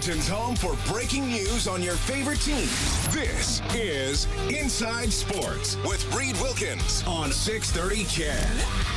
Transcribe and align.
Edmonton's 0.00 0.28
home 0.28 0.56
for 0.56 0.78
breaking 0.90 1.28
news 1.28 1.68
on 1.68 1.82
your 1.82 1.94
favorite 1.94 2.40
teams. 2.40 3.06
This 3.12 3.60
is 3.74 4.26
Inside 4.48 5.12
Sports 5.12 5.76
with 5.86 6.02
Reid 6.14 6.40
Wilkins 6.40 7.04
on 7.06 7.30
630 7.30 8.04
CHED. 8.04 8.46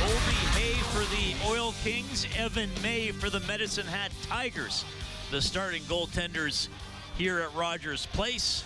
Kolby 0.00 0.32
Hay 0.56 0.72
for 0.94 1.04
the 1.14 1.52
Oil 1.52 1.74
Kings, 1.84 2.26
Evan 2.38 2.70
May 2.82 3.10
for 3.10 3.28
the 3.28 3.40
Medicine 3.40 3.84
Hat 3.84 4.12
Tigers. 4.22 4.86
The 5.30 5.42
starting 5.42 5.82
goaltenders 5.82 6.68
here 7.18 7.40
at 7.40 7.54
Rogers 7.54 8.06
Place. 8.06 8.64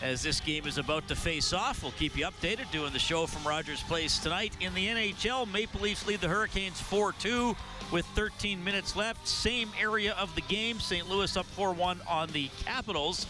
As 0.00 0.22
this 0.22 0.38
game 0.38 0.64
is 0.64 0.78
about 0.78 1.08
to 1.08 1.16
face 1.16 1.52
off, 1.52 1.82
we'll 1.82 1.90
keep 1.92 2.16
you 2.16 2.24
updated 2.24 2.70
doing 2.70 2.92
the 2.92 3.00
show 3.00 3.26
from 3.26 3.44
Rogers 3.46 3.82
Place 3.82 4.18
tonight. 4.20 4.56
In 4.60 4.72
the 4.72 4.86
NHL, 4.86 5.50
Maple 5.50 5.80
Leafs 5.80 6.06
lead 6.06 6.20
the 6.20 6.28
Hurricanes 6.28 6.80
4 6.80 7.12
2 7.14 7.56
with 7.90 8.06
13 8.14 8.62
minutes 8.62 8.94
left. 8.94 9.26
Same 9.26 9.70
area 9.80 10.14
of 10.16 10.32
the 10.36 10.40
game. 10.42 10.78
St. 10.78 11.08
Louis 11.08 11.36
up 11.36 11.46
4 11.46 11.72
1 11.72 12.00
on 12.08 12.28
the 12.28 12.48
Capitals. 12.64 13.26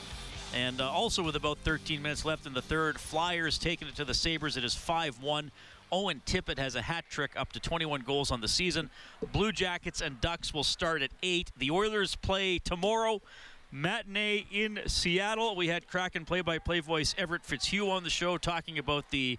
And 0.54 0.82
uh, 0.82 0.90
also 0.90 1.22
with 1.22 1.36
about 1.36 1.56
13 1.58 2.02
minutes 2.02 2.26
left 2.26 2.46
in 2.46 2.52
the 2.52 2.62
third, 2.62 3.00
Flyers 3.00 3.56
taking 3.56 3.88
it 3.88 3.96
to 3.96 4.04
the 4.04 4.14
Sabres. 4.14 4.58
It 4.58 4.64
is 4.64 4.74
5 4.74 5.22
1. 5.22 5.50
Owen 5.90 6.20
Tippett 6.26 6.58
has 6.58 6.74
a 6.74 6.82
hat 6.82 7.06
trick 7.08 7.30
up 7.34 7.50
to 7.52 7.60
21 7.60 8.02
goals 8.02 8.30
on 8.30 8.42
the 8.42 8.48
season. 8.48 8.90
Blue 9.32 9.52
Jackets 9.52 10.02
and 10.02 10.20
Ducks 10.20 10.52
will 10.52 10.64
start 10.64 11.00
at 11.00 11.12
8. 11.22 11.50
The 11.56 11.70
Oilers 11.70 12.14
play 12.14 12.58
tomorrow 12.58 13.22
matinee 13.70 14.46
in 14.50 14.80
Seattle. 14.86 15.56
We 15.56 15.68
had 15.68 15.86
Kraken 15.86 16.24
play-by-play 16.24 16.80
voice 16.80 17.14
Everett 17.18 17.44
Fitzhugh 17.44 17.90
on 17.90 18.04
the 18.04 18.10
show 18.10 18.38
talking 18.38 18.78
about 18.78 19.10
the 19.10 19.38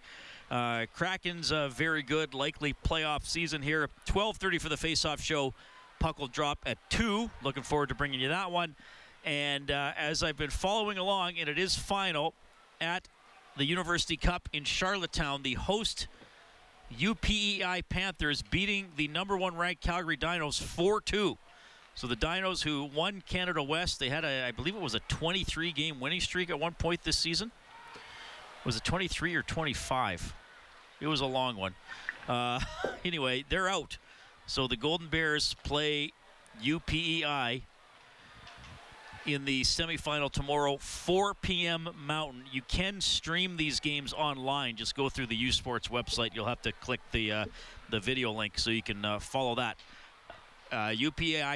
uh, 0.52 0.86
Kraken's 0.96 1.52
uh, 1.52 1.70
very 1.70 2.04
good, 2.04 2.34
likely 2.34 2.74
playoff 2.86 3.26
season 3.26 3.62
here. 3.62 3.90
12:30 4.08 4.62
for 4.62 4.70
the 4.70 4.78
face-off 4.78 5.22
show. 5.22 5.54
Puck 6.00 6.18
will 6.18 6.28
drop 6.28 6.60
at 6.66 6.78
two. 6.90 7.30
Looking 7.44 7.64
forward 7.64 7.90
to 7.90 7.96
bringing 7.96 8.20
you 8.20 8.30
that 8.30 8.52
one. 8.52 8.76
And 9.26 9.70
uh, 9.70 9.92
as 9.98 10.24
I've 10.24 10.38
been 10.38 10.50
following 10.50 10.98
along, 10.98 11.38
and 11.38 11.50
it 11.50 11.60
is 11.60 11.76
final 11.76 12.34
at 12.80 13.08
the 13.58 13.66
University 13.66 14.16
Cup 14.16 14.48
in 14.54 14.64
Charlottetown, 14.64 15.44
the 15.44 15.56
host 15.56 16.08
UPEI 16.98 17.84
Panthers 17.90 18.42
beating 18.42 18.88
the 18.96 19.08
number 19.10 19.38
one 19.38 19.56
ranked 19.56 19.84
Calgary 19.84 20.18
Dinos 20.18 20.62
4 20.62 21.02
2. 21.02 21.38
So 21.96 22.08
the 22.08 22.16
Dinos, 22.16 22.64
who 22.64 22.86
won 22.86 23.22
Canada 23.28 23.62
West, 23.62 24.00
they 24.00 24.10
had 24.10 24.24
a, 24.24 24.46
I 24.48 24.52
believe 24.52 24.76
it 24.76 24.82
was 24.82 24.96
a 24.96 25.02
23 25.02 25.72
game 25.72 26.00
winning 26.00 26.22
streak 26.22 26.50
at 26.50 26.60
one 26.60 26.74
point 26.74 27.04
this 27.04 27.18
season. 27.18 27.52
Was 28.66 28.78
it 28.78 28.84
23 28.84 29.36
or 29.36 29.44
25? 29.44 30.34
It 31.02 31.08
was 31.08 31.22
a 31.22 31.26
long 31.26 31.56
one. 31.56 31.76
Uh, 32.28 32.60
anyway, 33.06 33.44
they're 33.50 33.70
out. 33.70 33.98
So 34.46 34.68
the 34.68 34.78
Golden 34.78 35.08
Bears 35.08 35.56
play 35.64 36.12
UPEI 36.64 37.62
in 39.26 39.46
the 39.46 39.62
semifinal 39.62 40.32
tomorrow, 40.32 40.78
4 40.78 41.34
p.m. 41.36 41.90
Mountain. 42.06 42.44
You 42.52 42.62
can 42.64 43.02
stream 43.02 43.58
these 43.58 43.80
games 43.80 44.14
online. 44.14 44.76
Just 44.76 44.96
go 44.96 45.10
through 45.10 45.28
the 45.28 45.36
U 45.36 45.52
Sports 45.52 45.88
website. 45.88 46.34
You'll 46.34 46.48
have 46.48 46.62
to 46.64 46.72
click 46.72 47.00
the 47.12 47.32
uh, 47.32 47.46
the 47.90 48.00
video 48.00 48.32
link 48.32 48.58
so 48.58 48.70
you 48.70 48.84
can 48.84 49.04
uh, 49.04 49.20
follow 49.20 49.56
that. 49.56 49.78
Uh, 50.72 50.94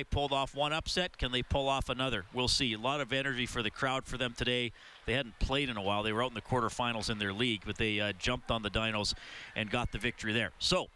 pulled 0.10 0.32
off 0.32 0.56
one 0.56 0.74
upset. 0.74 1.18
Can 1.18 1.32
they 1.32 1.44
pull 1.44 1.70
off 1.70 1.90
another? 1.90 2.26
We'll 2.34 2.48
see. 2.48 2.74
A 2.74 2.78
lot 2.78 3.00
of 3.00 3.14
energy 3.14 3.46
for 3.46 3.62
the 3.62 3.70
crowd 3.70 4.06
for 4.06 4.18
them 4.18 4.34
today. 4.36 4.72
They 5.06 5.14
hadn't 5.14 5.38
played 5.40 5.70
in 5.70 5.78
a 5.78 5.82
while. 5.82 6.04
They 6.04 6.12
were 6.12 6.24
out 6.24 6.32
in 6.32 6.36
the 6.36 6.42
quarterfinals 6.42 7.10
in 7.10 7.20
their 7.20 7.34
league, 7.34 7.62
but 7.66 7.78
they 7.78 8.00
uh, 8.00 8.14
jumped 8.18 8.50
on 8.50 8.64
the 8.64 8.70
Dinos 8.70 9.14
and 9.56 9.70
got 9.70 9.92
the 9.92 9.98
victory 9.98 10.34
there. 10.34 10.52
So 10.60 10.88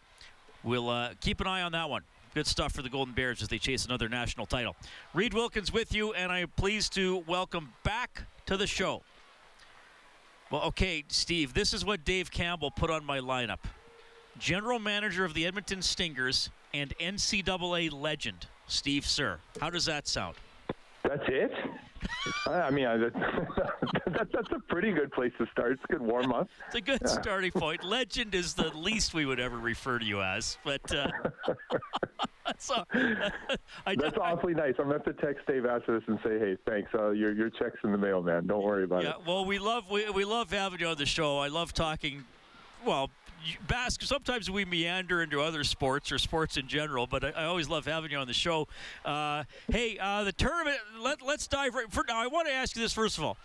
we'll 0.64 0.90
uh, 0.90 1.12
keep 1.22 1.42
an 1.42 1.48
eye 1.48 1.62
on 1.62 1.74
that 1.74 1.90
one. 1.90 2.04
Good 2.34 2.48
stuff 2.48 2.74
for 2.74 2.82
the 2.82 2.90
Golden 2.90 3.14
Bears 3.14 3.42
as 3.42 3.48
they 3.48 3.58
chase 3.58 3.86
another 3.86 4.10
national 4.10 4.46
title. 4.46 4.76
Reid 5.14 5.34
Wilkins 5.34 5.72
with 5.72 5.94
you, 5.94 6.14
and 6.14 6.32
I'm 6.32 6.50
pleased 6.56 6.94
to 6.94 7.24
welcome 7.28 7.74
back 7.84 8.24
to 8.46 8.58
the 8.58 8.68
show. 8.68 9.02
Well, 10.52 10.62
okay, 10.64 11.04
Steve, 11.08 11.54
this 11.54 11.74
is 11.74 11.84
what 11.84 12.06
Dave 12.06 12.32
Campbell 12.32 12.72
put 12.72 12.90
on 12.90 13.04
my 13.04 13.20
lineup 13.20 13.60
general 14.40 14.80
manager 14.80 15.26
of 15.26 15.34
the 15.34 15.46
Edmonton 15.46 15.82
Stingers, 15.82 16.50
and 16.74 16.98
NCAA 17.00 17.92
legend, 17.92 18.48
Steve 18.68 19.06
Sir. 19.06 19.40
How 19.60 19.70
does 19.70 19.86
that 19.86 20.08
sound? 20.08 20.36
That's 21.04 21.24
it. 21.28 21.52
I 22.48 22.70
mean, 22.70 22.86
I, 22.86 22.98
that, 22.98 24.28
that's 24.32 24.52
a 24.52 24.60
pretty 24.68 24.92
good 24.92 25.12
place 25.12 25.32
to 25.38 25.48
start. 25.52 25.74
It's 25.74 25.84
a 25.86 25.94
good 25.94 26.02
warm 26.02 26.32
up. 26.32 26.50
It's 26.68 26.76
a 26.76 26.82
good 26.82 27.08
starting 27.08 27.52
point. 27.52 27.84
Legend 27.84 28.36
is 28.36 28.54
the 28.54 28.70
least 28.76 29.14
we 29.14 29.26
would 29.26 29.40
ever 29.40 29.58
refer 29.58 30.00
to 30.00 30.06
you 30.06 30.22
as, 30.22 30.58
but 30.64 30.94
uh, 30.94 31.08
so 32.58 32.84
I, 33.86 33.96
that's 33.96 34.18
I, 34.18 34.32
awfully 34.32 34.54
nice. 34.54 34.76
I'm 34.78 34.88
going 34.88 35.00
to 35.00 35.06
have 35.06 35.18
to 35.18 35.26
text 35.26 35.48
Dave 35.48 35.66
after 35.66 36.00
this 36.00 36.08
and 36.08 36.20
say, 36.24 36.40
"Hey, 36.40 36.58
thanks. 36.68 36.90
Uh, 36.94 37.12
your 37.12 37.34
your 37.34 37.50
check's 37.50 37.80
in 37.84 37.92
the 37.92 37.98
mail, 37.98 38.22
man. 38.22 38.48
Don't 38.48 38.64
worry 38.64 38.84
about 38.84 39.04
yeah, 39.04 39.12
it." 39.12 39.26
Well, 39.26 39.46
we 39.46 39.60
love 39.60 39.90
we, 39.90 40.10
we 40.10 40.26
love 40.26 40.52
having 40.52 40.80
you 40.80 40.88
on 40.88 40.98
the 40.98 41.06
show. 41.06 41.40
I 41.40 41.48
love 41.48 41.74
talking. 41.74 42.24
Well, 42.86 43.10
Basque, 43.68 44.02
sometimes 44.02 44.50
we 44.50 44.66
meander 44.66 45.22
into 45.22 45.42
other 45.42 45.64
sports 45.64 46.12
or 46.12 46.18
sports 46.18 46.58
in 46.58 46.68
general, 46.68 47.08
but 47.08 47.24
I, 47.24 47.30
I 47.30 47.46
always 47.46 47.70
love 47.70 47.86
having 47.86 48.12
you 48.12 48.18
on 48.18 48.28
the 48.28 48.34
show. 48.34 48.68
Uh, 49.06 49.44
hey, 49.72 49.98
uh, 50.00 50.24
the 50.24 50.32
tournament, 50.32 50.78
let, 51.00 51.22
us 51.22 51.48
dive 51.48 51.76
right. 51.76 51.92
For, 51.92 52.04
now, 52.08 52.18
I 52.18 52.28
want 52.28 52.48
to 52.48 52.54
ask 52.54 52.76
you 52.76 52.82
this 52.82 52.94
first 52.94 53.18
of 53.18 53.24
all. 53.24 53.38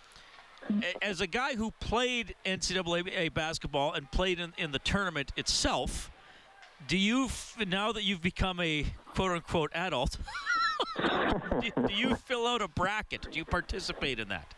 As 1.01 1.19
a 1.19 1.27
guy 1.27 1.55
who 1.55 1.71
played 1.81 2.35
NCAA 2.45 3.33
basketball 3.33 3.93
and 3.93 4.09
played 4.11 4.39
in, 4.39 4.53
in 4.57 4.71
the 4.71 4.79
tournament 4.79 5.33
itself, 5.35 6.09
do 6.87 6.97
you, 6.97 7.29
now 7.67 7.91
that 7.91 8.03
you've 8.03 8.21
become 8.21 8.59
a 8.61 8.85
quote 9.13 9.31
unquote 9.31 9.71
adult, 9.73 10.17
do, 10.97 11.69
do 11.87 11.93
you 11.93 12.15
fill 12.15 12.47
out 12.47 12.61
a 12.61 12.67
bracket? 12.67 13.27
Do 13.29 13.37
you 13.37 13.45
participate 13.45 14.19
in 14.19 14.29
that? 14.29 14.53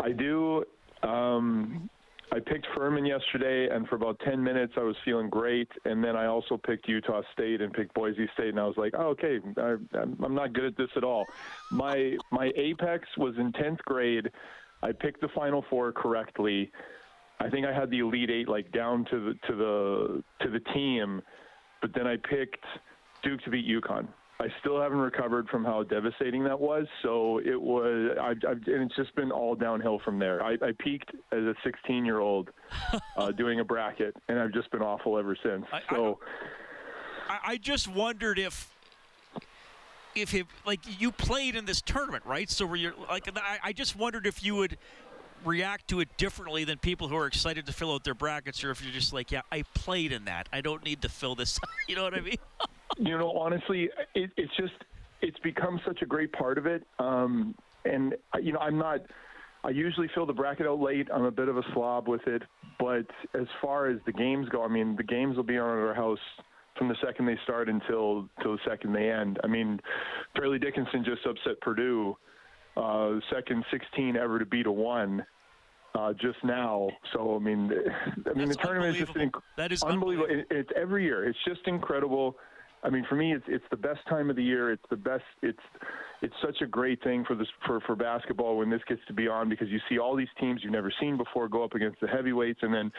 I 0.00 0.12
do. 0.12 0.64
Um, 1.02 1.90
I 2.34 2.40
picked 2.40 2.66
Furman 2.74 3.06
yesterday, 3.06 3.68
and 3.72 3.86
for 3.86 3.94
about 3.94 4.18
10 4.24 4.42
minutes, 4.42 4.72
I 4.76 4.80
was 4.80 4.96
feeling 5.04 5.30
great. 5.30 5.68
And 5.84 6.02
then 6.02 6.16
I 6.16 6.26
also 6.26 6.56
picked 6.56 6.88
Utah 6.88 7.22
State 7.32 7.60
and 7.60 7.72
picked 7.72 7.94
Boise 7.94 8.28
State, 8.34 8.48
and 8.48 8.58
I 8.58 8.64
was 8.64 8.76
like, 8.76 8.92
oh, 8.98 9.10
okay, 9.10 9.38
I, 9.56 9.76
I'm 9.96 10.34
not 10.34 10.52
good 10.52 10.64
at 10.64 10.76
this 10.76 10.90
at 10.96 11.04
all. 11.04 11.26
My 11.70 12.16
my 12.32 12.50
apex 12.56 13.06
was 13.16 13.36
in 13.38 13.52
10th 13.52 13.78
grade. 13.84 14.30
I 14.82 14.90
picked 14.90 15.20
the 15.20 15.28
Final 15.28 15.64
Four 15.70 15.92
correctly. 15.92 16.72
I 17.38 17.48
think 17.50 17.66
I 17.66 17.72
had 17.72 17.88
the 17.90 18.00
Elite 18.00 18.30
Eight 18.30 18.48
like 18.48 18.72
down 18.72 19.04
to 19.12 19.20
the 19.20 19.34
to 19.46 19.54
the 19.54 20.24
to 20.44 20.50
the 20.50 20.60
team, 20.72 21.22
but 21.80 21.94
then 21.94 22.08
I 22.08 22.16
picked 22.16 22.64
Duke 23.22 23.42
to 23.42 23.50
beat 23.50 23.64
UConn. 23.64 24.08
I 24.40 24.48
still 24.60 24.80
haven't 24.80 24.98
recovered 24.98 25.48
from 25.48 25.64
how 25.64 25.84
devastating 25.84 26.42
that 26.44 26.58
was. 26.58 26.86
So 27.02 27.38
it 27.38 27.60
was, 27.60 28.16
I, 28.20 28.30
I, 28.46 28.52
and 28.52 28.82
it's 28.82 28.96
just 28.96 29.14
been 29.14 29.30
all 29.30 29.54
downhill 29.54 30.00
from 30.04 30.18
there. 30.18 30.42
I, 30.42 30.54
I 30.54 30.72
peaked 30.78 31.10
as 31.30 31.42
a 31.44 31.54
16 31.62 32.04
year 32.04 32.18
old 32.18 32.50
uh, 33.16 33.30
doing 33.30 33.60
a 33.60 33.64
bracket, 33.64 34.16
and 34.28 34.40
I've 34.40 34.52
just 34.52 34.70
been 34.72 34.82
awful 34.82 35.18
ever 35.18 35.36
since. 35.40 35.64
So 35.88 36.18
I, 37.28 37.52
I 37.52 37.56
just 37.56 37.88
wondered 37.88 38.38
if 38.38 38.70
if 40.14 40.32
it, 40.32 40.46
like 40.64 40.80
you 41.00 41.10
played 41.10 41.56
in 41.56 41.64
this 41.64 41.80
tournament, 41.80 42.24
right? 42.24 42.48
So 42.48 42.66
were 42.66 42.76
you 42.76 42.92
like 43.08 43.28
I, 43.36 43.58
I 43.62 43.72
just 43.72 43.96
wondered 43.96 44.26
if 44.26 44.44
you 44.44 44.54
would 44.56 44.78
react 45.44 45.88
to 45.88 46.00
it 46.00 46.08
differently 46.16 46.64
than 46.64 46.78
people 46.78 47.08
who 47.08 47.16
are 47.16 47.26
excited 47.26 47.66
to 47.66 47.72
fill 47.72 47.92
out 47.92 48.04
their 48.04 48.14
brackets, 48.14 48.64
or 48.64 48.70
if 48.70 48.82
you're 48.82 48.92
just 48.92 49.12
like, 49.12 49.30
yeah, 49.30 49.42
I 49.52 49.62
played 49.74 50.12
in 50.12 50.24
that. 50.24 50.48
I 50.52 50.60
don't 50.60 50.84
need 50.84 51.02
to 51.02 51.08
fill 51.08 51.34
this. 51.34 51.58
you 51.88 51.96
know 51.96 52.04
what 52.04 52.14
I 52.14 52.20
mean? 52.20 52.38
you 52.98 53.18
know, 53.18 53.30
honestly, 53.32 53.90
it, 54.14 54.30
it's 54.36 54.56
just 54.56 54.72
it's 55.22 55.38
become 55.40 55.80
such 55.86 56.02
a 56.02 56.06
great 56.06 56.32
part 56.32 56.58
of 56.58 56.66
it. 56.66 56.86
Um, 56.98 57.54
and 57.84 58.14
you 58.40 58.52
know, 58.52 58.60
I'm 58.60 58.78
not. 58.78 59.00
I 59.62 59.70
usually 59.70 60.10
fill 60.14 60.26
the 60.26 60.32
bracket 60.32 60.66
out 60.66 60.80
late. 60.80 61.08
I'm 61.12 61.24
a 61.24 61.30
bit 61.30 61.48
of 61.48 61.56
a 61.56 61.62
slob 61.72 62.06
with 62.06 62.26
it, 62.26 62.42
but 62.78 63.06
as 63.32 63.46
far 63.62 63.86
as 63.86 63.98
the 64.04 64.12
games 64.12 64.48
go, 64.50 64.62
I 64.62 64.68
mean, 64.68 64.94
the 64.94 65.02
games 65.02 65.36
will 65.36 65.42
be 65.42 65.56
on 65.56 65.78
at 65.78 65.84
our 65.86 65.94
house 65.94 66.18
from 66.76 66.88
the 66.88 66.96
second 67.02 67.26
they 67.26 67.38
start 67.44 67.68
until 67.68 68.28
till 68.42 68.52
the 68.52 68.58
second 68.68 68.92
they 68.92 69.10
end. 69.10 69.38
I 69.42 69.46
mean, 69.46 69.80
Fairleigh 70.36 70.58
Dickinson 70.58 71.04
just 71.04 71.24
upset 71.26 71.60
Purdue, 71.60 72.16
uh, 72.76 73.12
second 73.32 73.64
16 73.70 74.16
ever 74.16 74.38
to 74.38 74.46
beat 74.46 74.66
a 74.66 74.72
one. 74.72 75.24
Uh, 75.96 76.12
just 76.12 76.42
now, 76.42 76.88
so 77.12 77.36
I 77.36 77.38
mean, 77.38 77.70
I 78.26 78.32
mean 78.34 78.48
That's 78.48 78.56
the 78.56 78.62
tournament 78.64 78.96
is 78.96 79.06
just 79.06 79.16
inc- 79.16 79.40
that 79.56 79.70
is 79.70 79.80
unbelievable. 79.84 80.24
unbelievable. 80.24 80.46
It, 80.50 80.56
it's 80.58 80.70
every 80.74 81.04
year. 81.04 81.24
It's 81.24 81.38
just 81.46 81.60
incredible. 81.68 82.36
I 82.84 82.90
mean, 82.90 83.04
for 83.08 83.16
me, 83.16 83.34
it's 83.34 83.44
it's 83.48 83.64
the 83.70 83.76
best 83.76 84.00
time 84.08 84.28
of 84.28 84.36
the 84.36 84.42
year. 84.42 84.70
It's 84.70 84.84
the 84.90 84.96
best. 84.96 85.24
It's 85.42 85.58
it's 86.20 86.34
such 86.44 86.60
a 86.60 86.66
great 86.66 87.02
thing 87.02 87.24
for 87.26 87.34
this 87.34 87.48
for 87.66 87.80
for 87.80 87.96
basketball 87.96 88.58
when 88.58 88.68
this 88.68 88.82
gets 88.86 89.00
to 89.08 89.14
be 89.14 89.26
on 89.26 89.48
because 89.48 89.68
you 89.68 89.80
see 89.88 89.98
all 89.98 90.14
these 90.14 90.28
teams 90.38 90.60
you've 90.62 90.72
never 90.72 90.92
seen 91.00 91.16
before 91.16 91.48
go 91.48 91.64
up 91.64 91.74
against 91.74 92.00
the 92.00 92.06
heavyweights, 92.06 92.60
and 92.62 92.74
then, 92.74 92.92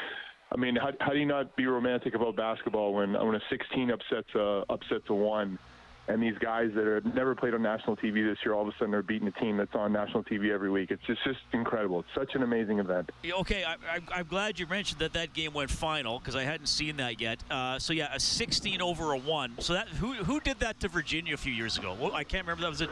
I 0.52 0.58
mean, 0.58 0.76
how, 0.76 0.90
how 1.00 1.12
do 1.12 1.20
you 1.20 1.28
not 1.28 1.56
be 1.56 1.68
romantic 1.68 2.16
about 2.16 2.36
basketball 2.36 2.94
when 2.96 3.14
when 3.14 3.36
a 3.36 3.42
16 3.50 3.92
upsets 3.92 4.36
a 4.36 4.64
upsets 4.70 5.06
a 5.10 5.14
one? 5.14 5.60
And 6.08 6.22
these 6.22 6.38
guys 6.40 6.70
that 6.76 6.86
have 6.86 7.16
never 7.16 7.34
played 7.34 7.54
on 7.54 7.64
national 7.64 7.98
TV 7.98 8.28
this 8.28 8.38
year, 8.46 8.54
all 8.54 8.62
of 8.62 8.68
a 8.68 8.72
sudden 8.74 8.92
they're 8.92 9.02
beating 9.02 9.28
a 9.28 9.32
team 9.32 9.58
that's 9.58 9.74
on 9.74 9.92
national 9.92 10.24
TV 10.24 10.52
every 10.52 10.70
week. 10.70 10.92
It's 10.92 11.02
just, 11.08 11.24
just 11.24 11.40
incredible. 11.52 12.02
It's 12.02 12.10
such 12.14 12.36
an 12.36 12.44
amazing 12.44 12.80
event. 12.80 13.10
Okay, 13.28 13.64
I, 13.64 14.20
am 14.20 14.28
glad 14.28 14.60
you 14.60 14.68
mentioned 14.68 15.00
that 15.00 15.14
that 15.14 15.34
game 15.34 15.54
went 15.54 15.72
final 15.72 16.20
because 16.20 16.36
I 16.36 16.44
hadn't 16.44 16.68
seen 16.68 16.98
that 16.98 17.20
yet. 17.20 17.40
Uh, 17.50 17.80
so 17.80 17.94
yeah, 17.94 18.14
a 18.14 18.20
16 18.20 18.82
over 18.82 19.14
a 19.14 19.18
one. 19.18 19.54
So 19.60 19.74
that 19.74 19.88
who 19.88 20.14
who 20.14 20.40
did 20.40 20.60
that 20.60 20.80
to 20.82 20.88
Virginia 20.88 21.34
a 21.34 21.38
few 21.38 21.54
years 21.54 21.78
ago? 21.78 21.96
Well, 22.00 22.14
I 22.14 22.24
can't 22.24 22.46
remember. 22.46 22.62
That 22.62 22.70
was 22.70 22.82
it. 22.82 22.90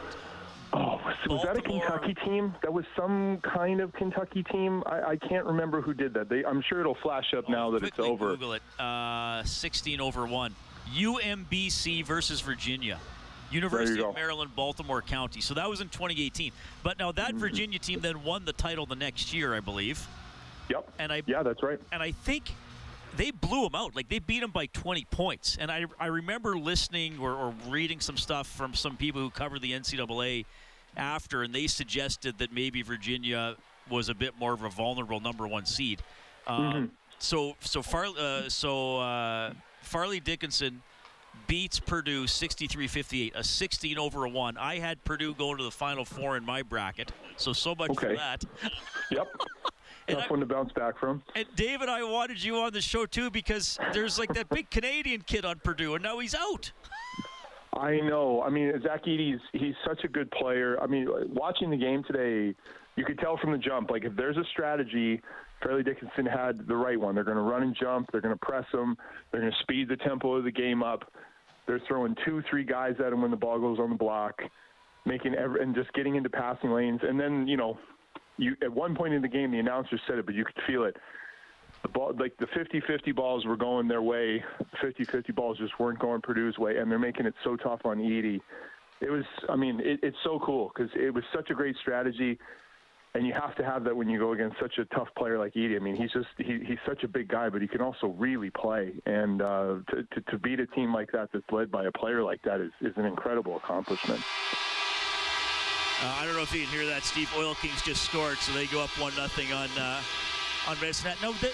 Oh, 0.72 1.00
was 1.28 1.42
that 1.44 1.56
a 1.56 1.62
Kentucky 1.62 2.14
team? 2.24 2.52
That 2.62 2.72
was 2.72 2.84
some 2.96 3.40
kind 3.42 3.80
of 3.80 3.92
Kentucky 3.92 4.42
team. 4.42 4.82
I, 4.86 5.12
I 5.12 5.16
can't 5.16 5.46
remember 5.46 5.80
who 5.80 5.94
did 5.94 6.14
that. 6.14 6.28
They, 6.28 6.44
I'm 6.44 6.62
sure 6.68 6.80
it'll 6.80 6.96
flash 6.96 7.32
up 7.36 7.44
oh, 7.48 7.52
now 7.52 7.70
that 7.70 7.84
it's 7.84 7.98
over. 8.00 8.30
Google 8.30 8.54
it. 8.54 8.62
Uh, 8.80 9.44
16 9.44 10.00
over 10.00 10.26
one. 10.26 10.52
UMBC 10.92 12.04
versus 12.04 12.40
Virginia. 12.40 12.98
University 13.50 14.02
of 14.02 14.14
Maryland, 14.14 14.50
Baltimore 14.56 15.00
County. 15.00 15.40
So 15.40 15.54
that 15.54 15.68
was 15.68 15.80
in 15.80 15.88
2018. 15.88 16.50
But 16.82 16.98
now 16.98 17.12
that 17.12 17.30
mm-hmm. 17.30 17.38
Virginia 17.38 17.78
team 17.78 18.00
then 18.00 18.24
won 18.24 18.44
the 18.44 18.52
title 18.52 18.84
the 18.84 18.96
next 18.96 19.32
year, 19.32 19.54
I 19.54 19.60
believe. 19.60 20.06
Yep. 20.68 20.90
And 20.98 21.12
I 21.12 21.22
yeah, 21.26 21.42
that's 21.42 21.62
right. 21.62 21.78
And 21.92 22.02
I 22.02 22.10
think 22.10 22.52
they 23.16 23.30
blew 23.30 23.62
them 23.62 23.74
out. 23.74 23.94
Like 23.94 24.08
they 24.08 24.18
beat 24.18 24.40
them 24.40 24.50
by 24.50 24.66
20 24.66 25.04
points. 25.10 25.56
And 25.60 25.70
I 25.70 25.84
I 26.00 26.06
remember 26.06 26.56
listening 26.56 27.18
or, 27.18 27.32
or 27.32 27.54
reading 27.68 28.00
some 28.00 28.16
stuff 28.16 28.46
from 28.46 28.74
some 28.74 28.96
people 28.96 29.20
who 29.20 29.30
covered 29.30 29.62
the 29.62 29.72
NCAA 29.72 30.46
after, 30.96 31.42
and 31.42 31.54
they 31.54 31.66
suggested 31.66 32.38
that 32.38 32.52
maybe 32.52 32.82
Virginia 32.82 33.56
was 33.90 34.08
a 34.08 34.14
bit 34.14 34.38
more 34.38 34.52
of 34.54 34.62
a 34.62 34.70
vulnerable 34.70 35.20
number 35.20 35.46
one 35.46 35.66
seed. 35.66 36.02
Um, 36.46 36.60
mm-hmm. 36.60 36.84
So 37.18 37.56
so 37.60 37.82
far 37.82 38.06
uh, 38.06 38.48
so 38.48 38.98
uh, 38.98 39.52
Fairleigh 39.84 40.20
Dickinson 40.20 40.82
beats 41.46 41.78
Purdue 41.78 42.24
63-58, 42.24 43.34
a 43.34 43.44
16 43.44 43.98
over 43.98 44.24
a 44.24 44.28
one. 44.28 44.56
I 44.56 44.78
had 44.78 45.02
Purdue 45.04 45.34
going 45.34 45.58
to 45.58 45.64
the 45.64 45.70
Final 45.70 46.04
Four 46.04 46.36
in 46.36 46.44
my 46.44 46.62
bracket, 46.62 47.12
so 47.36 47.52
so 47.52 47.74
much 47.74 47.90
okay. 47.90 48.08
for 48.08 48.16
that. 48.16 48.44
Yep. 49.10 49.28
Tough 50.08 50.24
I, 50.24 50.26
one 50.28 50.40
to 50.40 50.46
bounce 50.46 50.70
back 50.72 50.98
from. 50.98 51.22
And 51.34 51.46
David, 51.56 51.88
I 51.88 52.02
wanted 52.02 52.42
you 52.42 52.58
on 52.58 52.72
the 52.72 52.80
show 52.80 53.06
too 53.06 53.30
because 53.30 53.78
there's 53.92 54.18
like 54.18 54.34
that 54.34 54.48
big 54.50 54.68
Canadian 54.70 55.22
kid 55.22 55.44
on 55.44 55.60
Purdue, 55.64 55.94
and 55.94 56.02
now 56.02 56.18
he's 56.18 56.34
out. 56.34 56.72
I 57.72 57.96
know. 57.96 58.42
I 58.42 58.50
mean, 58.50 58.72
Zach 58.82 59.06
Edey's 59.06 59.40
he's 59.52 59.74
such 59.86 60.04
a 60.04 60.08
good 60.08 60.30
player. 60.30 60.78
I 60.80 60.86
mean, 60.86 61.08
watching 61.28 61.70
the 61.70 61.76
game 61.76 62.04
today, 62.04 62.54
you 62.96 63.04
could 63.04 63.18
tell 63.18 63.36
from 63.38 63.52
the 63.52 63.58
jump. 63.58 63.90
Like 63.90 64.04
if 64.04 64.14
there's 64.14 64.36
a 64.36 64.44
strategy, 64.52 65.20
Fairleigh 65.64 65.82
Dickinson 65.82 66.26
had 66.26 66.66
the 66.68 66.76
right 66.76 67.00
one. 67.00 67.14
They're 67.14 67.24
going 67.24 67.38
to 67.38 67.42
run 67.42 67.62
and 67.62 67.74
jump. 67.74 68.10
They're 68.12 68.20
going 68.20 68.34
to 68.34 68.46
press 68.46 68.66
them. 68.70 68.96
They're 69.30 69.40
going 69.40 69.52
to 69.52 69.58
speed 69.62 69.88
the 69.88 69.96
tempo 69.96 70.34
of 70.34 70.44
the 70.44 70.52
game 70.52 70.82
up. 70.82 71.10
They're 71.66 71.80
throwing 71.88 72.14
two, 72.24 72.42
three 72.50 72.64
guys 72.64 72.94
at 73.04 73.12
him 73.12 73.22
when 73.22 73.30
the 73.30 73.36
ball 73.36 73.58
goes 73.58 73.78
on 73.78 73.88
the 73.88 73.96
block, 73.96 74.42
making 75.06 75.34
every, 75.34 75.62
and 75.62 75.74
just 75.74 75.92
getting 75.94 76.16
into 76.16 76.28
passing 76.28 76.70
lanes. 76.70 77.00
And 77.02 77.18
then 77.18 77.46
you 77.48 77.56
know, 77.56 77.78
you 78.36 78.54
at 78.62 78.70
one 78.70 78.94
point 78.94 79.14
in 79.14 79.22
the 79.22 79.28
game, 79.28 79.50
the 79.50 79.58
announcer 79.58 79.98
said 80.06 80.18
it, 80.18 80.26
but 80.26 80.34
you 80.34 80.44
could 80.44 80.60
feel 80.66 80.84
it. 80.84 80.96
The 81.82 81.88
ball, 81.88 82.12
like 82.18 82.36
the 82.38 82.46
50-50 82.46 83.14
balls 83.14 83.46
were 83.46 83.56
going 83.56 83.88
their 83.88 84.02
way. 84.02 84.42
50-50 84.82 85.34
balls 85.34 85.58
just 85.58 85.78
weren't 85.78 85.98
going 85.98 86.20
Purdue's 86.20 86.58
way, 86.58 86.76
and 86.76 86.90
they're 86.90 86.98
making 86.98 87.26
it 87.26 87.34
so 87.42 87.56
tough 87.56 87.80
on 87.84 87.98
Edey. 87.98 88.40
It 89.00 89.10
was, 89.10 89.24
I 89.50 89.56
mean, 89.56 89.80
it, 89.80 90.00
it's 90.02 90.16
so 90.24 90.40
cool 90.44 90.70
because 90.74 90.90
it 90.94 91.12
was 91.12 91.24
such 91.34 91.50
a 91.50 91.54
great 91.54 91.76
strategy 91.80 92.38
and 93.14 93.24
you 93.26 93.32
have 93.32 93.54
to 93.56 93.64
have 93.64 93.84
that 93.84 93.96
when 93.96 94.08
you 94.08 94.18
go 94.18 94.32
against 94.32 94.58
such 94.60 94.78
a 94.78 94.84
tough 94.86 95.08
player 95.16 95.38
like 95.38 95.54
Edey. 95.54 95.76
I 95.76 95.78
mean, 95.78 95.94
he's 95.94 96.10
just 96.10 96.26
he, 96.36 96.60
he's 96.66 96.78
such 96.86 97.04
a 97.04 97.08
big 97.08 97.28
guy, 97.28 97.48
but 97.48 97.62
he 97.62 97.68
can 97.68 97.80
also 97.80 98.08
really 98.08 98.50
play. 98.50 98.92
And 99.06 99.40
uh, 99.40 99.76
to, 99.90 100.02
to, 100.02 100.20
to 100.32 100.38
beat 100.38 100.58
a 100.58 100.66
team 100.66 100.92
like 100.92 101.12
that 101.12 101.30
that's 101.32 101.44
led 101.52 101.70
by 101.70 101.84
a 101.84 101.92
player 101.92 102.22
like 102.22 102.42
that 102.42 102.60
is, 102.60 102.72
is 102.80 102.92
an 102.96 103.04
incredible 103.04 103.56
accomplishment. 103.56 104.20
Uh, 106.02 106.16
I 106.18 106.24
don't 106.24 106.34
know 106.34 106.42
if 106.42 106.52
you 106.52 106.62
can 106.64 106.70
hear 106.70 106.86
that. 106.86 107.04
Steve 107.04 107.30
Oil 107.38 107.54
Kings 107.54 107.80
just 107.82 108.02
scored, 108.02 108.38
so 108.38 108.52
they 108.52 108.66
go 108.66 108.82
up 108.82 108.90
one 108.98 109.14
nothing 109.16 109.52
on 109.52 109.68
uh, 109.78 110.00
on 110.66 110.78
Medicine 110.80 111.10
Hat. 111.10 111.18
No, 111.22 111.32
the, 111.34 111.52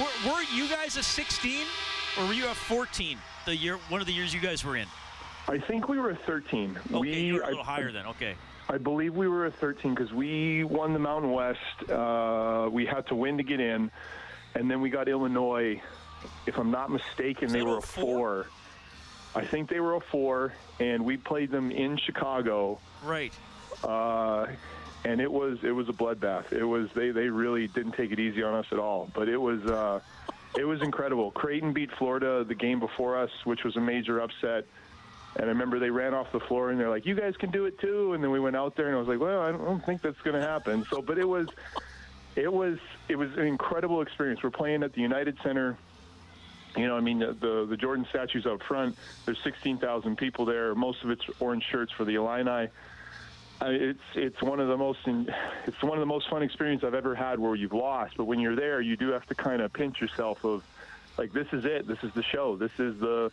were, 0.00 0.32
were 0.32 0.42
you 0.52 0.68
guys 0.68 0.96
a 0.96 1.02
16 1.02 1.64
or 2.18 2.26
were 2.26 2.32
you 2.32 2.48
a 2.48 2.54
14? 2.54 3.18
The 3.46 3.54
year 3.54 3.78
one 3.88 4.00
of 4.00 4.08
the 4.08 4.12
years 4.12 4.34
you 4.34 4.40
guys 4.40 4.64
were 4.64 4.76
in. 4.76 4.88
I 5.46 5.58
think 5.58 5.88
we 5.88 5.98
were 5.98 6.10
a 6.10 6.16
13. 6.16 6.76
Okay, 6.76 6.98
we, 6.98 7.12
you 7.20 7.34
were 7.34 7.42
a 7.42 7.46
little 7.46 7.62
I, 7.62 7.66
higher 7.66 7.92
then. 7.92 8.04
Okay. 8.06 8.34
I 8.70 8.76
believe 8.76 9.14
we 9.14 9.28
were 9.28 9.46
a 9.46 9.50
13 9.50 9.94
because 9.94 10.12
we 10.12 10.62
won 10.64 10.92
the 10.92 10.98
Mountain 10.98 11.32
West. 11.32 11.90
Uh, 11.90 12.68
we 12.70 12.84
had 12.84 13.06
to 13.06 13.14
win 13.14 13.38
to 13.38 13.42
get 13.42 13.60
in, 13.60 13.90
and 14.54 14.70
then 14.70 14.80
we 14.80 14.90
got 14.90 15.08
Illinois. 15.08 15.80
If 16.46 16.58
I'm 16.58 16.70
not 16.70 16.90
mistaken, 16.90 17.50
they 17.50 17.62
were 17.62 17.78
a 17.78 17.82
four? 17.82 18.04
four. 18.04 18.46
I 19.34 19.44
think 19.44 19.70
they 19.70 19.80
were 19.80 19.94
a 19.94 20.00
four, 20.00 20.52
and 20.80 21.04
we 21.04 21.16
played 21.16 21.50
them 21.50 21.70
in 21.70 21.96
Chicago. 21.96 22.78
Right. 23.02 23.32
Uh, 23.82 24.46
and 25.04 25.20
it 25.20 25.30
was 25.32 25.58
it 25.62 25.70
was 25.70 25.88
a 25.88 25.92
bloodbath. 25.92 26.52
It 26.52 26.64
was 26.64 26.90
they 26.94 27.10
they 27.10 27.28
really 27.28 27.68
didn't 27.68 27.92
take 27.92 28.10
it 28.10 28.18
easy 28.18 28.42
on 28.42 28.54
us 28.54 28.66
at 28.70 28.78
all. 28.78 29.10
But 29.14 29.28
it 29.28 29.38
was 29.38 29.64
uh, 29.64 30.00
it 30.58 30.64
was 30.64 30.82
incredible. 30.82 31.30
Creighton 31.30 31.72
beat 31.72 31.90
Florida 31.92 32.44
the 32.44 32.54
game 32.54 32.80
before 32.80 33.16
us, 33.16 33.30
which 33.44 33.64
was 33.64 33.76
a 33.76 33.80
major 33.80 34.20
upset. 34.20 34.66
And 35.38 35.46
I 35.46 35.50
remember 35.50 35.78
they 35.78 35.90
ran 35.90 36.14
off 36.14 36.32
the 36.32 36.40
floor 36.40 36.70
and 36.70 36.80
they're 36.80 36.90
like, 36.90 37.06
"You 37.06 37.14
guys 37.14 37.36
can 37.36 37.50
do 37.50 37.66
it 37.66 37.78
too." 37.78 38.12
And 38.12 38.22
then 38.22 38.32
we 38.32 38.40
went 38.40 38.56
out 38.56 38.74
there 38.74 38.86
and 38.86 38.96
I 38.96 38.98
was 38.98 39.06
like, 39.06 39.20
"Well, 39.20 39.40
I 39.40 39.52
don't 39.52 39.84
think 39.86 40.02
that's 40.02 40.20
going 40.22 40.34
to 40.34 40.46
happen." 40.46 40.84
So, 40.90 41.00
but 41.00 41.16
it 41.16 41.28
was, 41.28 41.46
it 42.34 42.52
was, 42.52 42.78
it 43.08 43.14
was 43.14 43.32
an 43.34 43.46
incredible 43.46 44.02
experience. 44.02 44.42
We're 44.42 44.50
playing 44.50 44.82
at 44.82 44.92
the 44.94 45.00
United 45.00 45.38
Center. 45.44 45.78
You 46.76 46.88
know, 46.88 46.96
I 46.96 47.00
mean, 47.00 47.20
the 47.20 47.34
the, 47.34 47.66
the 47.70 47.76
Jordan 47.76 48.04
statues 48.10 48.46
out 48.46 48.62
front. 48.64 48.96
There's 49.26 49.38
16,000 49.44 50.16
people 50.16 50.44
there. 50.44 50.74
Most 50.74 51.04
of 51.04 51.10
it's 51.10 51.24
orange 51.38 51.64
shirts 51.70 51.92
for 51.92 52.04
the 52.04 52.16
Illini. 52.16 52.68
It's 53.60 54.00
it's 54.16 54.42
one 54.42 54.58
of 54.58 54.68
the 54.68 54.76
most 54.76 55.00
it's 55.06 55.82
one 55.82 55.94
of 55.94 56.00
the 56.00 56.06
most 56.06 56.28
fun 56.28 56.42
experiences 56.42 56.84
I've 56.84 56.94
ever 56.94 57.14
had 57.14 57.38
where 57.38 57.54
you've 57.54 57.72
lost. 57.72 58.16
But 58.16 58.24
when 58.24 58.40
you're 58.40 58.56
there, 58.56 58.80
you 58.80 58.96
do 58.96 59.12
have 59.12 59.26
to 59.26 59.36
kind 59.36 59.62
of 59.62 59.72
pinch 59.72 60.00
yourself 60.00 60.44
of 60.44 60.64
like 61.18 61.32
this 61.32 61.46
is 61.52 61.64
it. 61.64 61.86
This 61.86 61.98
is 62.02 62.10
the 62.14 62.22
show. 62.22 62.56
This 62.56 62.70
is 62.78 62.98
the 63.00 63.30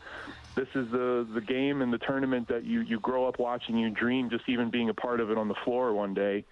this 0.56 0.68
is 0.76 0.90
the 0.92 1.28
the 1.34 1.42
game 1.42 1.82
and 1.82 1.94
the 1.94 2.00
tournament 2.00 2.48
that 2.48 2.66
you 2.66 2.82
you 2.82 3.00
grow 3.00 3.28
up 3.28 3.40
watching. 3.40 3.78
You 3.78 3.90
dream 3.92 4.30
just 4.30 4.50
even 4.50 4.70
being 4.70 4.90
a 4.90 4.94
part 4.94 5.20
of 5.20 5.30
it 5.30 5.38
on 5.38 5.48
the 5.48 5.56
floor 5.64 5.94
one 5.94 6.14
day. 6.14 6.46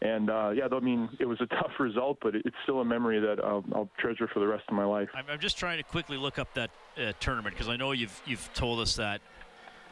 And 0.00 0.30
uh, 0.30 0.50
yeah, 0.54 0.68
I 0.70 0.80
mean, 0.80 1.08
it 1.18 1.26
was 1.26 1.40
a 1.40 1.46
tough 1.60 1.72
result, 1.78 2.18
but 2.22 2.34
it's 2.34 2.56
still 2.62 2.80
a 2.80 2.84
memory 2.84 3.18
that 3.20 3.44
I'll, 3.44 3.64
I'll 3.74 3.90
treasure 3.98 4.28
for 4.28 4.38
the 4.38 4.46
rest 4.46 4.64
of 4.68 4.74
my 4.74 4.84
life. 4.84 5.08
I'm, 5.14 5.40
just 5.40 5.58
trying 5.58 5.78
to 5.78 5.82
quickly 5.82 6.16
look 6.16 6.38
up 6.38 6.54
that 6.54 6.70
uh, 6.96 7.12
tournament 7.20 7.54
because 7.54 7.68
I 7.68 7.76
know 7.76 7.92
you've 7.92 8.20
you've 8.24 8.52
told 8.54 8.80
us 8.80 8.96
that 8.96 9.20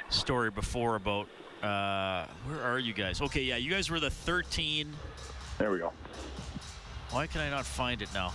story 0.08 0.50
before 0.50 0.96
about 0.96 1.28
uh, 1.62 2.26
where 2.46 2.62
are 2.62 2.78
you 2.78 2.92
guys? 2.92 3.20
Okay, 3.20 3.42
yeah, 3.42 3.56
you 3.56 3.70
guys 3.70 3.90
were 3.90 4.00
the 4.00 4.10
13. 4.10 4.92
There 5.58 5.70
we 5.70 5.78
go. 5.78 5.92
Why 7.10 7.26
can 7.26 7.40
I 7.40 7.50
not 7.50 7.64
find 7.64 8.02
it 8.02 8.08
now? 8.14 8.32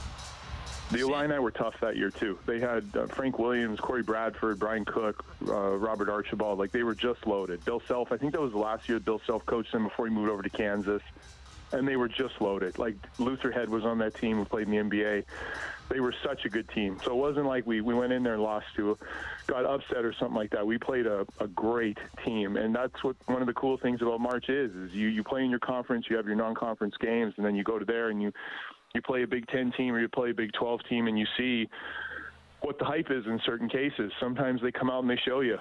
The 0.92 1.00
Illini 1.00 1.40
were 1.40 1.52
tough 1.52 1.76
that 1.80 1.96
year 1.96 2.10
too. 2.10 2.38
They 2.46 2.60
had 2.60 2.84
uh, 2.96 3.08
Frank 3.08 3.40
Williams, 3.40 3.80
Corey 3.80 4.04
Bradford, 4.04 4.60
Brian 4.60 4.84
Cook, 4.84 5.24
uh, 5.48 5.78
Robert 5.78 6.10
Archibald. 6.10 6.60
Like 6.60 6.72
they 6.72 6.84
were 6.84 6.96
just 6.96 7.26
loaded. 7.26 7.64
Bill 7.64 7.82
Self, 7.88 8.12
I 8.12 8.18
think 8.18 8.34
that 8.34 8.42
was 8.42 8.52
the 8.52 8.58
last 8.58 8.90
year 8.90 9.00
Bill 9.00 9.22
Self 9.26 9.46
coached 9.46 9.72
them 9.72 9.86
before 9.86 10.08
he 10.08 10.14
moved 10.14 10.30
over 10.30 10.44
to 10.44 10.50
Kansas, 10.50 11.02
and 11.72 11.88
they 11.88 11.96
were 11.96 12.10
just 12.10 12.42
loaded. 12.42 12.78
Like 12.78 12.96
Luther 13.20 13.52
Head 13.52 13.70
was 13.70 13.86
on 13.86 14.00
that 14.00 14.16
team 14.16 14.36
who 14.36 14.44
played 14.44 14.68
in 14.68 14.90
the 14.90 14.98
NBA. 14.98 15.24
They 15.88 16.00
were 16.02 16.14
such 16.24 16.44
a 16.44 16.50
good 16.50 16.68
team. 16.70 16.98
So 17.06 17.12
it 17.12 17.18
wasn't 17.18 17.46
like 17.46 17.66
we, 17.66 17.80
we 17.80 17.94
went 17.94 18.12
in 18.12 18.24
there 18.24 18.34
and 18.34 18.44
lost 18.44 18.66
to, 18.76 18.98
got 19.48 19.66
upset 19.66 20.04
or 20.04 20.14
something 20.14 20.36
like 20.36 20.52
that. 20.52 20.66
We 20.66 20.78
played 20.78 21.06
a, 21.06 21.26
a 21.40 21.48
great 21.48 22.00
team, 22.26 22.58
and 22.58 22.76
that's 22.76 23.02
what 23.02 23.16
one 23.28 23.42
of 23.42 23.48
the 23.48 23.54
cool 23.54 23.78
things 23.78 24.02
about 24.02 24.20
March 24.20 24.50
is. 24.50 24.76
Is 24.76 24.94
you 24.94 25.08
you 25.08 25.24
play 25.24 25.44
in 25.46 25.50
your 25.50 25.60
conference, 25.60 26.08
you 26.10 26.18
have 26.18 26.26
your 26.26 26.36
non-conference 26.36 26.96
games, 27.00 27.34
and 27.38 27.46
then 27.46 27.56
you 27.56 27.64
go 27.64 27.80
to 27.80 27.86
there 27.86 28.10
and 28.10 28.22
you 28.22 28.34
you 28.94 29.02
play 29.02 29.24
a 29.24 29.28
Big 29.28 29.48
Ten 29.48 29.72
team 29.72 29.94
or 29.94 30.00
you 30.00 30.10
play 30.10 30.32
a 30.32 30.34
Big 30.34 30.52
12 30.54 30.82
team 30.90 31.08
and 31.08 31.18
you 31.18 31.26
see 31.38 31.70
what 32.62 32.78
the 32.78 32.86
hype 32.86 33.10
is 33.10 33.26
in 33.26 33.40
certain 33.46 33.70
cases. 33.70 34.12
Sometimes 34.20 34.62
they 34.62 34.72
come 34.72 34.90
out 34.90 35.02
and 35.02 35.10
they 35.10 35.20
show 35.26 35.42
you. 35.42 35.58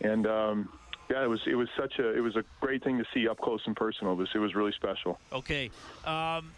And 0.00 0.26
um, 0.26 0.68
yeah, 1.10 1.24
it 1.24 1.28
was 1.28 1.40
it 1.46 1.54
was 1.54 1.68
such 1.76 1.98
a 1.98 2.16
it 2.16 2.20
was 2.20 2.36
a 2.36 2.44
great 2.60 2.82
thing 2.82 2.98
to 2.98 3.04
see 3.14 3.28
up 3.28 3.38
close 3.38 3.60
and 3.66 3.76
personal. 3.76 4.16
This 4.16 4.28
it 4.34 4.38
was 4.38 4.54
really 4.54 4.72
special. 4.72 5.18
Okay. 5.32 5.70
Um, 6.04 6.52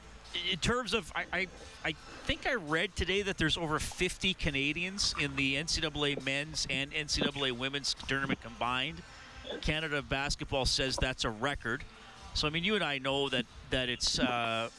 in 0.50 0.58
terms 0.58 0.94
of, 0.94 1.12
I, 1.14 1.26
I, 1.32 1.46
I 1.84 1.92
think 2.24 2.46
I 2.48 2.54
read 2.54 2.96
today 2.96 3.22
that 3.22 3.38
there's 3.38 3.56
over 3.56 3.78
50 3.78 4.34
Canadians 4.34 5.14
in 5.20 5.36
the 5.36 5.54
NCAA 5.54 6.24
men's 6.24 6.66
and 6.68 6.90
NCAA 6.90 7.52
women's 7.52 7.94
tournament 8.08 8.40
combined. 8.40 9.00
Canada 9.60 10.02
basketball 10.02 10.64
says 10.64 10.96
that's 10.96 11.24
a 11.24 11.30
record. 11.30 11.84
So 12.32 12.48
I 12.48 12.50
mean, 12.50 12.64
you 12.64 12.74
and 12.74 12.82
I 12.82 12.98
know 12.98 13.28
that 13.28 13.46
that 13.70 13.88
it's 13.88 14.18
uh, 14.18 14.70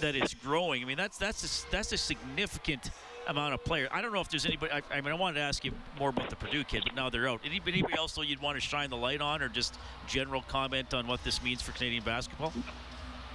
that 0.00 0.14
it's 0.14 0.34
growing. 0.34 0.82
I 0.82 0.86
mean, 0.86 0.96
that's 0.96 1.18
that's 1.18 1.64
a, 1.64 1.70
that's 1.70 1.92
a 1.92 1.98
significant 1.98 2.90
amount 3.28 3.54
of 3.54 3.64
players. 3.64 3.88
I 3.92 4.02
don't 4.02 4.12
know 4.12 4.20
if 4.20 4.28
there's 4.28 4.46
anybody. 4.46 4.72
I, 4.72 4.82
I, 4.90 5.00
mean, 5.00 5.12
I 5.12 5.16
wanted 5.16 5.34
to 5.36 5.40
ask 5.40 5.64
you 5.64 5.72
more 5.98 6.10
about 6.10 6.30
the 6.30 6.36
Purdue 6.36 6.64
kid, 6.64 6.82
but 6.84 6.94
now 6.94 7.10
they're 7.10 7.28
out. 7.28 7.40
Anybody, 7.44 7.72
anybody 7.72 7.96
else 7.96 8.14
though 8.14 8.22
you'd 8.22 8.42
want 8.42 8.56
to 8.56 8.60
shine 8.60 8.90
the 8.90 8.96
light 8.96 9.20
on, 9.20 9.42
or 9.42 9.48
just 9.48 9.78
general 10.06 10.42
comment 10.42 10.94
on 10.94 11.06
what 11.06 11.22
this 11.24 11.42
means 11.42 11.62
for 11.62 11.72
Canadian 11.72 12.04
basketball? 12.04 12.52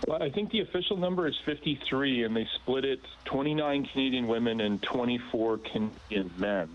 Well, 0.07 0.24
I 0.24 0.29
think 0.29 0.51
the 0.51 0.62
official 0.62 0.98
number 0.98 1.27
is 1.27 1.36
53, 1.45 2.24
and 2.24 2.36
they 2.36 2.48
split 2.55 2.86
it 2.86 3.01
29 3.25 3.89
Canadian 3.91 4.27
women 4.27 4.62
and 4.62 4.81
24 4.81 5.57
Canadian 5.57 6.31
men, 6.38 6.69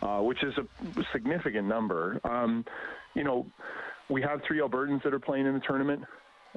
uh, 0.00 0.20
which 0.20 0.42
is 0.42 0.54
a 0.56 0.66
significant 1.12 1.68
number. 1.68 2.18
Um, 2.24 2.64
you 3.14 3.24
know, 3.24 3.46
we 4.08 4.22
have 4.22 4.42
three 4.46 4.60
Albertans 4.60 5.02
that 5.02 5.12
are 5.12 5.20
playing 5.20 5.46
in 5.46 5.54
the 5.54 5.60
tournament. 5.60 6.04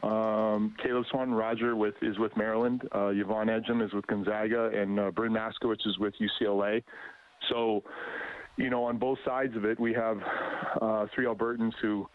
Um, 0.03 0.75
Caleb 0.83 1.05
Swan 1.09 1.31
Roger 1.31 1.75
with 1.75 1.95
is 2.01 2.17
with 2.19 2.35
Maryland. 2.35 2.81
Uh, 2.93 3.07
Yvonne 3.07 3.47
Ejim 3.47 3.85
is 3.85 3.93
with 3.93 4.05
Gonzaga, 4.07 4.69
and 4.73 4.99
uh, 4.99 5.11
Bryn 5.11 5.31
Maskowitz 5.31 5.85
is 5.85 5.97
with 5.99 6.13
UCLA. 6.19 6.83
So, 7.49 7.83
you 8.57 8.69
know, 8.69 8.83
on 8.83 8.97
both 8.97 9.19
sides 9.25 9.55
of 9.55 9.65
it, 9.65 9.79
we 9.79 9.93
have 9.93 10.17
uh, 10.81 11.05
three 11.13 11.25
Albertans 11.25 11.73
who 11.81 12.07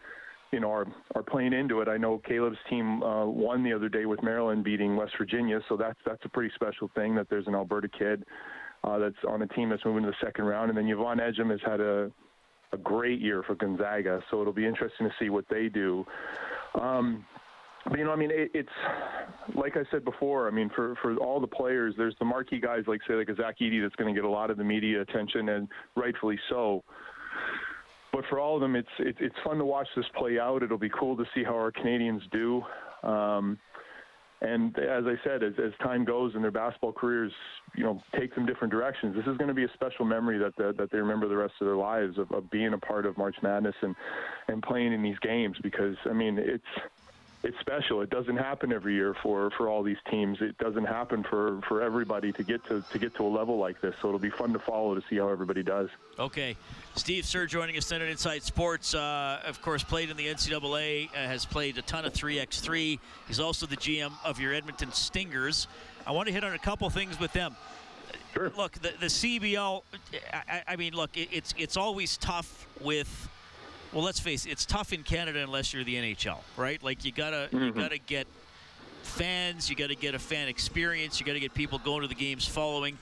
you 0.51 0.59
know, 0.59 0.69
are 0.69 0.87
are 1.15 1.23
playing 1.23 1.53
into 1.53 1.81
it. 1.81 1.87
I 1.87 1.97
know 1.97 2.21
Caleb's 2.27 2.57
team 2.69 3.01
uh, 3.03 3.25
won 3.25 3.63
the 3.63 3.73
other 3.73 3.89
day 3.89 4.05
with 4.05 4.21
Maryland 4.21 4.63
beating 4.63 4.95
West 4.95 5.13
Virginia, 5.17 5.61
so 5.69 5.77
that's 5.77 5.99
that's 6.05 6.23
a 6.25 6.29
pretty 6.29 6.51
special 6.55 6.89
thing 6.93 7.15
that 7.15 7.29
there's 7.29 7.47
an 7.47 7.55
Alberta 7.55 7.87
kid 7.87 8.23
uh, 8.83 8.99
that's 8.99 9.15
on 9.27 9.41
a 9.41 9.47
team 9.47 9.69
that's 9.69 9.85
moving 9.85 10.03
to 10.03 10.09
the 10.09 10.25
second 10.25 10.45
round. 10.45 10.69
And 10.69 10.77
then 10.77 10.87
Yvonne 10.87 11.19
Ejim 11.19 11.51
has 11.51 11.61
had 11.65 11.79
a 11.79 12.11
a 12.73 12.77
great 12.77 13.19
year 13.19 13.43
for 13.43 13.55
Gonzaga, 13.55 14.21
so 14.29 14.41
it'll 14.41 14.53
be 14.53 14.65
interesting 14.65 15.07
to 15.07 15.13
see 15.19 15.29
what 15.29 15.45
they 15.49 15.67
do. 15.67 16.05
Um, 16.79 17.25
but, 17.89 17.97
you 17.97 18.05
know, 18.05 18.11
I 18.11 18.15
mean, 18.15 18.31
it, 18.31 18.51
it's 18.53 18.69
like 19.55 19.75
I 19.75 19.83
said 19.89 20.05
before. 20.05 20.47
I 20.47 20.51
mean, 20.51 20.69
for 20.75 20.95
for 21.01 21.15
all 21.17 21.39
the 21.39 21.47
players, 21.47 21.95
there's 21.97 22.15
the 22.19 22.25
marquee 22.25 22.59
guys 22.59 22.83
like 22.87 23.01
say 23.07 23.15
like 23.15 23.29
a 23.29 23.35
Zach 23.35 23.57
Edey 23.59 23.81
that's 23.81 23.95
going 23.95 24.13
to 24.13 24.17
get 24.19 24.25
a 24.25 24.29
lot 24.29 24.51
of 24.51 24.57
the 24.57 24.63
media 24.63 25.01
attention, 25.01 25.49
and 25.49 25.67
rightfully 25.95 26.39
so. 26.49 26.83
But 28.11 28.25
for 28.29 28.39
all 28.39 28.55
of 28.55 28.61
them, 28.61 28.75
it's 28.75 28.89
it, 28.99 29.15
it's 29.19 29.35
fun 29.43 29.57
to 29.57 29.65
watch 29.65 29.87
this 29.95 30.05
play 30.15 30.37
out. 30.37 30.63
It'll 30.63 30.77
be 30.77 30.89
cool 30.89 31.17
to 31.17 31.25
see 31.33 31.43
how 31.43 31.55
our 31.55 31.71
Canadians 31.71 32.21
do. 32.31 32.63
Um, 33.03 33.57
and 34.41 34.75
as 34.79 35.05
I 35.05 35.15
said, 35.23 35.43
as, 35.43 35.53
as 35.63 35.71
time 35.83 36.03
goes 36.03 36.33
and 36.33 36.43
their 36.43 36.51
basketball 36.51 36.93
careers, 36.93 37.31
you 37.75 37.83
know, 37.83 38.01
take 38.17 38.33
them 38.33 38.47
different 38.47 38.71
directions, 38.71 39.15
this 39.15 39.27
is 39.27 39.37
going 39.37 39.49
to 39.49 39.53
be 39.53 39.65
a 39.65 39.71
special 39.75 40.03
memory 40.03 40.39
that 40.39 40.55
the, 40.55 40.73
that 40.79 40.89
they 40.91 40.97
remember 40.97 41.27
the 41.27 41.37
rest 41.37 41.53
of 41.61 41.67
their 41.67 41.75
lives 41.75 42.17
of, 42.17 42.31
of 42.31 42.49
being 42.49 42.73
a 42.73 42.77
part 42.77 43.05
of 43.05 43.17
March 43.17 43.35
Madness 43.43 43.75
and 43.81 43.95
and 44.47 44.63
playing 44.63 44.93
in 44.93 45.03
these 45.03 45.19
games. 45.19 45.57
Because 45.61 45.95
I 46.05 46.13
mean, 46.13 46.39
it's 46.39 46.63
it's 47.43 47.59
special. 47.59 48.01
It 48.01 48.09
doesn't 48.09 48.37
happen 48.37 48.71
every 48.71 48.93
year 48.93 49.15
for, 49.23 49.49
for 49.57 49.67
all 49.67 49.81
these 49.81 49.97
teams. 50.09 50.37
It 50.41 50.57
doesn't 50.59 50.85
happen 50.85 51.23
for, 51.23 51.59
for 51.67 51.81
everybody 51.81 52.31
to 52.33 52.43
get 52.43 52.63
to 52.65 52.83
to 52.91 52.99
get 52.99 53.15
to 53.15 53.23
a 53.23 53.27
level 53.27 53.57
like 53.57 53.81
this. 53.81 53.95
So 54.01 54.09
it'll 54.09 54.19
be 54.19 54.29
fun 54.29 54.53
to 54.53 54.59
follow 54.59 54.93
to 54.93 55.01
see 55.09 55.17
how 55.17 55.29
everybody 55.29 55.63
does. 55.63 55.89
Okay, 56.19 56.55
Steve 56.95 57.25
Sir 57.25 57.47
joining 57.47 57.77
us 57.77 57.89
then 57.89 58.01
at 58.01 58.09
Inside 58.09 58.43
Sports. 58.43 58.93
Uh, 58.93 59.39
of 59.45 59.61
course, 59.61 59.83
played 59.83 60.09
in 60.09 60.17
the 60.17 60.27
NCAA, 60.27 61.09
uh, 61.09 61.15
has 61.15 61.45
played 61.45 61.77
a 61.77 61.81
ton 61.81 62.05
of 62.05 62.13
3x3. 62.13 62.99
He's 63.27 63.39
also 63.39 63.65
the 63.65 63.77
GM 63.77 64.11
of 64.23 64.39
your 64.39 64.53
Edmonton 64.53 64.91
Stingers. 64.91 65.67
I 66.05 66.11
want 66.11 66.27
to 66.27 66.33
hit 66.33 66.43
on 66.43 66.53
a 66.53 66.59
couple 66.59 66.89
things 66.89 67.19
with 67.19 67.33
them. 67.33 67.55
Sure. 68.33 68.51
Look, 68.55 68.73
the, 68.73 68.93
the 68.99 69.07
CBL. 69.07 69.81
I, 70.31 70.63
I 70.67 70.75
mean, 70.75 70.93
look, 70.93 71.17
it, 71.17 71.29
it's 71.31 71.53
it's 71.57 71.75
always 71.75 72.17
tough 72.17 72.67
with 72.81 73.29
well, 73.93 74.03
let's 74.03 74.19
face 74.19 74.45
it, 74.45 74.51
it's 74.51 74.65
tough 74.65 74.93
in 74.93 75.03
Canada 75.03 75.43
unless 75.43 75.73
you're 75.73 75.83
the 75.83 75.95
NHL, 75.95 76.39
right? 76.57 76.81
Like 76.81 77.03
you 77.03 77.11
gotta 77.11 77.49
mm-hmm. 77.51 77.65
you 77.65 77.71
gotta 77.73 77.97
get 77.97 78.27
fans, 79.03 79.69
you 79.69 79.75
gotta 79.75 79.95
get 79.95 80.15
a 80.15 80.19
fan 80.19 80.47
experience, 80.47 81.19
you 81.19 81.25
gotta 81.25 81.39
get 81.39 81.53
people 81.53 81.79
going 81.79 82.01
to 82.01 82.07
the 82.07 82.15
games, 82.15 82.47
following. 82.47 82.97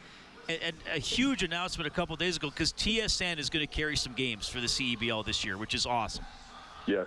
And, 0.48 0.60
and 0.64 0.76
a 0.96 1.00
huge 1.00 1.44
announcement 1.44 1.86
a 1.86 1.92
couple 1.92 2.16
days 2.16 2.38
ago 2.38 2.50
because 2.50 2.74
TSN 2.74 3.38
is 3.38 3.52
going 3.52 3.66
to 3.66 3.72
carry 3.72 3.96
some 3.96 4.14
games 4.14 4.50
for 4.50 4.60
the 4.60 4.66
CEBL 4.66 5.24
this 5.24 5.46
year, 5.46 5.60
which 5.60 5.76
is 5.76 5.86
awesome. 5.86 6.26
Yes. 6.88 7.06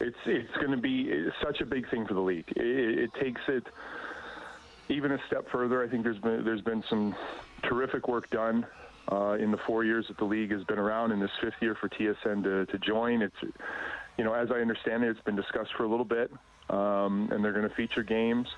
It's 0.00 0.16
it's 0.24 0.54
going 0.54 0.70
to 0.70 0.78
be 0.78 1.28
such 1.42 1.60
a 1.60 1.66
big 1.66 1.90
thing 1.90 2.06
for 2.06 2.14
the 2.14 2.20
league. 2.20 2.50
It, 2.56 2.98
it 2.98 3.10
takes 3.20 3.42
it 3.48 3.66
even 4.88 5.12
a 5.12 5.18
step 5.26 5.46
further. 5.50 5.84
I 5.84 5.88
think 5.88 6.02
there's 6.02 6.18
been 6.18 6.44
there's 6.44 6.62
been 6.62 6.82
some 6.88 7.14
terrific 7.62 8.08
work 8.08 8.30
done 8.30 8.66
uh, 9.10 9.36
in 9.38 9.50
the 9.50 9.58
four 9.58 9.84
years 9.84 10.06
that 10.08 10.16
the 10.16 10.24
league 10.24 10.50
has 10.50 10.64
been 10.64 10.78
around, 10.78 11.12
in 11.12 11.20
this 11.20 11.30
fifth 11.40 11.54
year 11.60 11.74
for 11.74 11.88
TSN 11.88 12.42
to, 12.44 12.66
to 12.66 12.78
join. 12.78 13.22
It's, 13.22 13.36
you 14.16 14.24
know, 14.24 14.34
as 14.34 14.50
I 14.50 14.56
understand 14.56 15.04
it, 15.04 15.10
it's 15.10 15.20
been 15.20 15.36
discussed 15.36 15.72
for 15.76 15.84
a 15.84 15.88
little 15.88 16.04
bit, 16.04 16.30
um, 16.70 17.28
and 17.32 17.44
they're 17.44 17.52
going 17.52 17.68
to 17.68 17.74
feature 17.74 18.02
games. 18.02 18.48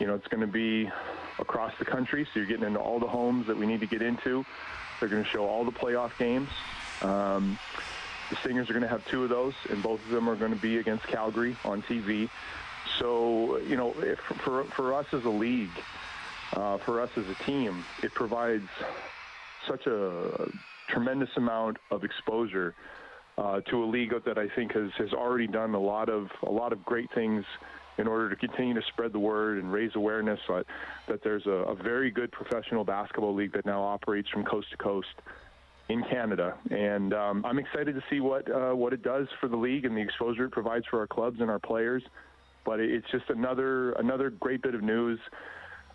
You 0.00 0.06
know, 0.06 0.14
it's 0.14 0.26
going 0.28 0.40
to 0.40 0.46
be 0.46 0.90
across 1.38 1.72
the 1.78 1.84
country, 1.84 2.24
so 2.24 2.40
you're 2.40 2.48
getting 2.48 2.66
into 2.66 2.80
all 2.80 2.98
the 2.98 3.06
homes 3.06 3.46
that 3.46 3.56
we 3.56 3.66
need 3.66 3.80
to 3.80 3.86
get 3.86 4.02
into. 4.02 4.44
They're 4.98 5.08
going 5.08 5.22
to 5.22 5.28
show 5.28 5.46
all 5.46 5.64
the 5.64 5.72
playoff 5.72 6.16
games. 6.18 6.48
Um, 7.02 7.58
the 8.30 8.36
Stingers 8.36 8.70
are 8.70 8.72
going 8.72 8.82
to 8.82 8.88
have 8.88 9.06
two 9.06 9.22
of 9.22 9.28
those, 9.28 9.54
and 9.68 9.82
both 9.82 10.04
of 10.04 10.10
them 10.10 10.28
are 10.28 10.36
going 10.36 10.54
to 10.54 10.60
be 10.60 10.78
against 10.78 11.06
Calgary 11.06 11.56
on 11.64 11.82
TV. 11.82 12.28
So, 12.98 13.58
you 13.58 13.76
know, 13.76 13.94
if, 13.98 14.18
for, 14.18 14.64
for 14.64 14.94
us 14.94 15.06
as 15.12 15.24
a 15.24 15.30
league, 15.30 15.70
uh, 16.52 16.78
for 16.78 17.00
us 17.00 17.10
as 17.16 17.28
a 17.28 17.34
team, 17.44 17.84
it 18.02 18.14
provides 18.14 18.68
such 19.68 19.86
a 19.86 20.50
tremendous 20.88 21.30
amount 21.36 21.78
of 21.90 22.04
exposure 22.04 22.74
uh, 23.38 23.60
to 23.62 23.82
a 23.82 23.86
league 23.86 24.12
that 24.24 24.38
I 24.38 24.48
think 24.54 24.72
has, 24.72 24.90
has 24.98 25.12
already 25.12 25.46
done 25.46 25.74
a 25.74 25.80
lot 25.80 26.08
of 26.08 26.28
a 26.46 26.50
lot 26.50 26.72
of 26.72 26.84
great 26.84 27.08
things 27.14 27.44
in 27.98 28.06
order 28.06 28.28
to 28.28 28.36
continue 28.36 28.74
to 28.74 28.82
spread 28.88 29.12
the 29.12 29.18
word 29.18 29.58
and 29.58 29.72
raise 29.72 29.92
awareness 29.94 30.40
that, 30.48 30.66
that 31.08 31.22
there's 31.22 31.46
a, 31.46 31.50
a 31.50 31.74
very 31.74 32.10
good 32.10 32.30
professional 32.32 32.84
basketball 32.84 33.34
league 33.34 33.52
that 33.52 33.64
now 33.64 33.82
operates 33.82 34.28
from 34.30 34.44
coast 34.44 34.68
to 34.70 34.76
coast 34.76 35.14
in 35.88 36.02
Canada, 36.10 36.56
and 36.70 37.12
um, 37.12 37.44
I'm 37.44 37.58
excited 37.58 37.94
to 37.94 38.02
see 38.08 38.20
what 38.20 38.50
uh, 38.50 38.72
what 38.72 38.92
it 38.92 39.02
does 39.02 39.26
for 39.40 39.48
the 39.48 39.56
league 39.56 39.84
and 39.84 39.96
the 39.96 40.00
exposure 40.00 40.46
it 40.46 40.50
provides 40.50 40.86
for 40.90 41.00
our 41.00 41.06
clubs 41.06 41.40
and 41.40 41.50
our 41.50 41.58
players. 41.58 42.02
But 42.64 42.80
it's 42.80 43.06
just 43.10 43.28
another 43.28 43.92
another 43.92 44.30
great 44.30 44.62
bit 44.62 44.74
of 44.74 44.82
news 44.82 45.20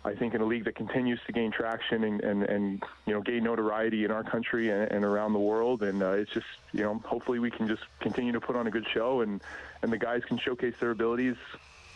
I 0.04 0.14
think 0.14 0.34
in 0.34 0.40
a 0.40 0.44
league 0.46 0.64
that 0.64 0.76
continues 0.76 1.20
to 1.26 1.32
gain 1.32 1.50
traction 1.50 2.04
and, 2.04 2.22
and, 2.22 2.42
and 2.44 2.82
you 3.06 3.12
know 3.12 3.20
gain 3.20 3.44
notoriety 3.44 4.04
in 4.04 4.10
our 4.10 4.24
country 4.24 4.70
and, 4.70 4.90
and 4.90 5.04
around 5.04 5.34
the 5.34 5.38
world, 5.38 5.82
and 5.82 6.02
uh, 6.02 6.12
it's 6.12 6.32
just 6.32 6.46
you 6.72 6.82
know 6.82 7.00
hopefully 7.04 7.38
we 7.38 7.50
can 7.50 7.68
just 7.68 7.82
continue 8.00 8.32
to 8.32 8.40
put 8.40 8.56
on 8.56 8.66
a 8.66 8.70
good 8.70 8.86
show 8.88 9.20
and 9.20 9.42
and 9.82 9.92
the 9.92 9.98
guys 9.98 10.22
can 10.24 10.38
showcase 10.38 10.74
their 10.80 10.90
abilities 10.90 11.36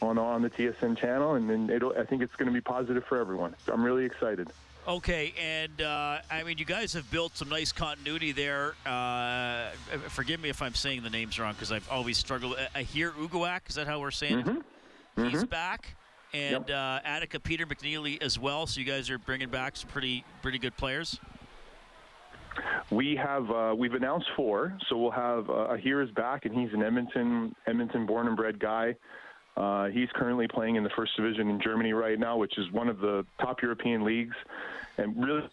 on 0.03 0.19
on 0.19 0.43
the 0.43 0.51
TSN 0.51 0.99
channel, 0.99 1.35
and 1.35 1.49
then 1.49 1.71
it'll 1.71 1.97
I 1.99 2.05
think 2.05 2.21
it's 2.21 2.35
going 2.37 2.47
to 2.47 2.53
be 2.53 2.61
positive 2.61 3.05
for 3.05 3.19
everyone. 3.19 3.55
I'm 3.73 3.83
really 3.83 4.05
excited. 4.05 4.49
Okay, 4.87 5.33
and 5.41 5.81
uh, 5.81 6.19
I 6.31 6.43
mean, 6.43 6.59
you 6.59 6.67
guys 6.67 6.93
have 6.93 7.11
built 7.11 7.39
some 7.39 7.49
nice 7.49 7.73
continuity 7.73 8.33
there. 8.33 8.75
Uh, 8.85 9.71
forgive 10.09 10.43
me 10.43 10.51
if 10.51 10.61
I'm 10.61 10.75
saying 10.75 11.03
the 11.03 11.11
names 11.11 11.39
wrong 11.39 11.55
because 11.55 11.73
I've 11.73 11.89
always 11.91 12.19
struggled. 12.19 12.57
I 12.75 12.83
hear 12.83 13.13
Uguak, 13.13 13.71
is 13.71 13.77
that 13.77 13.87
how 13.87 14.01
we're 14.01 14.11
saying 14.11 14.43
mm-hmm. 14.43 14.59
it? 14.59 15.31
He's 15.31 15.41
mm-hmm. 15.41 15.45
back 15.47 15.97
and 16.35 16.69
yep. 16.69 16.71
uh, 16.71 17.09
Adika 17.09 17.43
Peter-McNeilly 17.43 18.21
as 18.23 18.39
well. 18.39 18.67
So 18.67 18.81
you 18.81 18.87
guys 18.87 19.09
are 19.09 19.19
bringing 19.19 19.49
back 19.49 19.77
some 19.77 19.89
pretty 19.89 20.25
pretty 20.43 20.59
good 20.59 20.77
players. 20.77 21.19
We 22.91 23.17
have 23.17 23.51
uh, 23.51 23.75
we've 23.77 23.95
announced 23.95 24.29
four, 24.37 24.77
so 24.89 24.99
we'll 24.99 25.11
have 25.11 25.49
uh, 25.49 25.69
Ahir 25.75 26.03
is 26.03 26.11
back, 26.11 26.45
and 26.45 26.55
he's 26.55 26.73
an 26.73 26.83
Edmonton 26.83 27.55
Edmonton 27.67 28.05
born 28.05 28.27
and 28.27 28.37
bred 28.37 28.59
guy. 28.59 28.97
Uh, 29.57 29.87
he's 29.87 30.09
currently 30.15 30.49
playing 30.49 30.75
in 30.77 30.83
the 30.83 30.91
first 30.91 31.17
division 31.17 31.49
in 31.49 31.61
Germany 31.61 31.93
right 31.93 32.19
now, 32.19 32.37
which 32.37 32.59
is 32.59 32.71
one 32.73 32.89
of 32.89 32.99
the 32.99 33.25
top 33.41 33.63
European 33.63 34.05
leagues, 34.05 34.35
and 34.99 35.17
really 35.25 35.49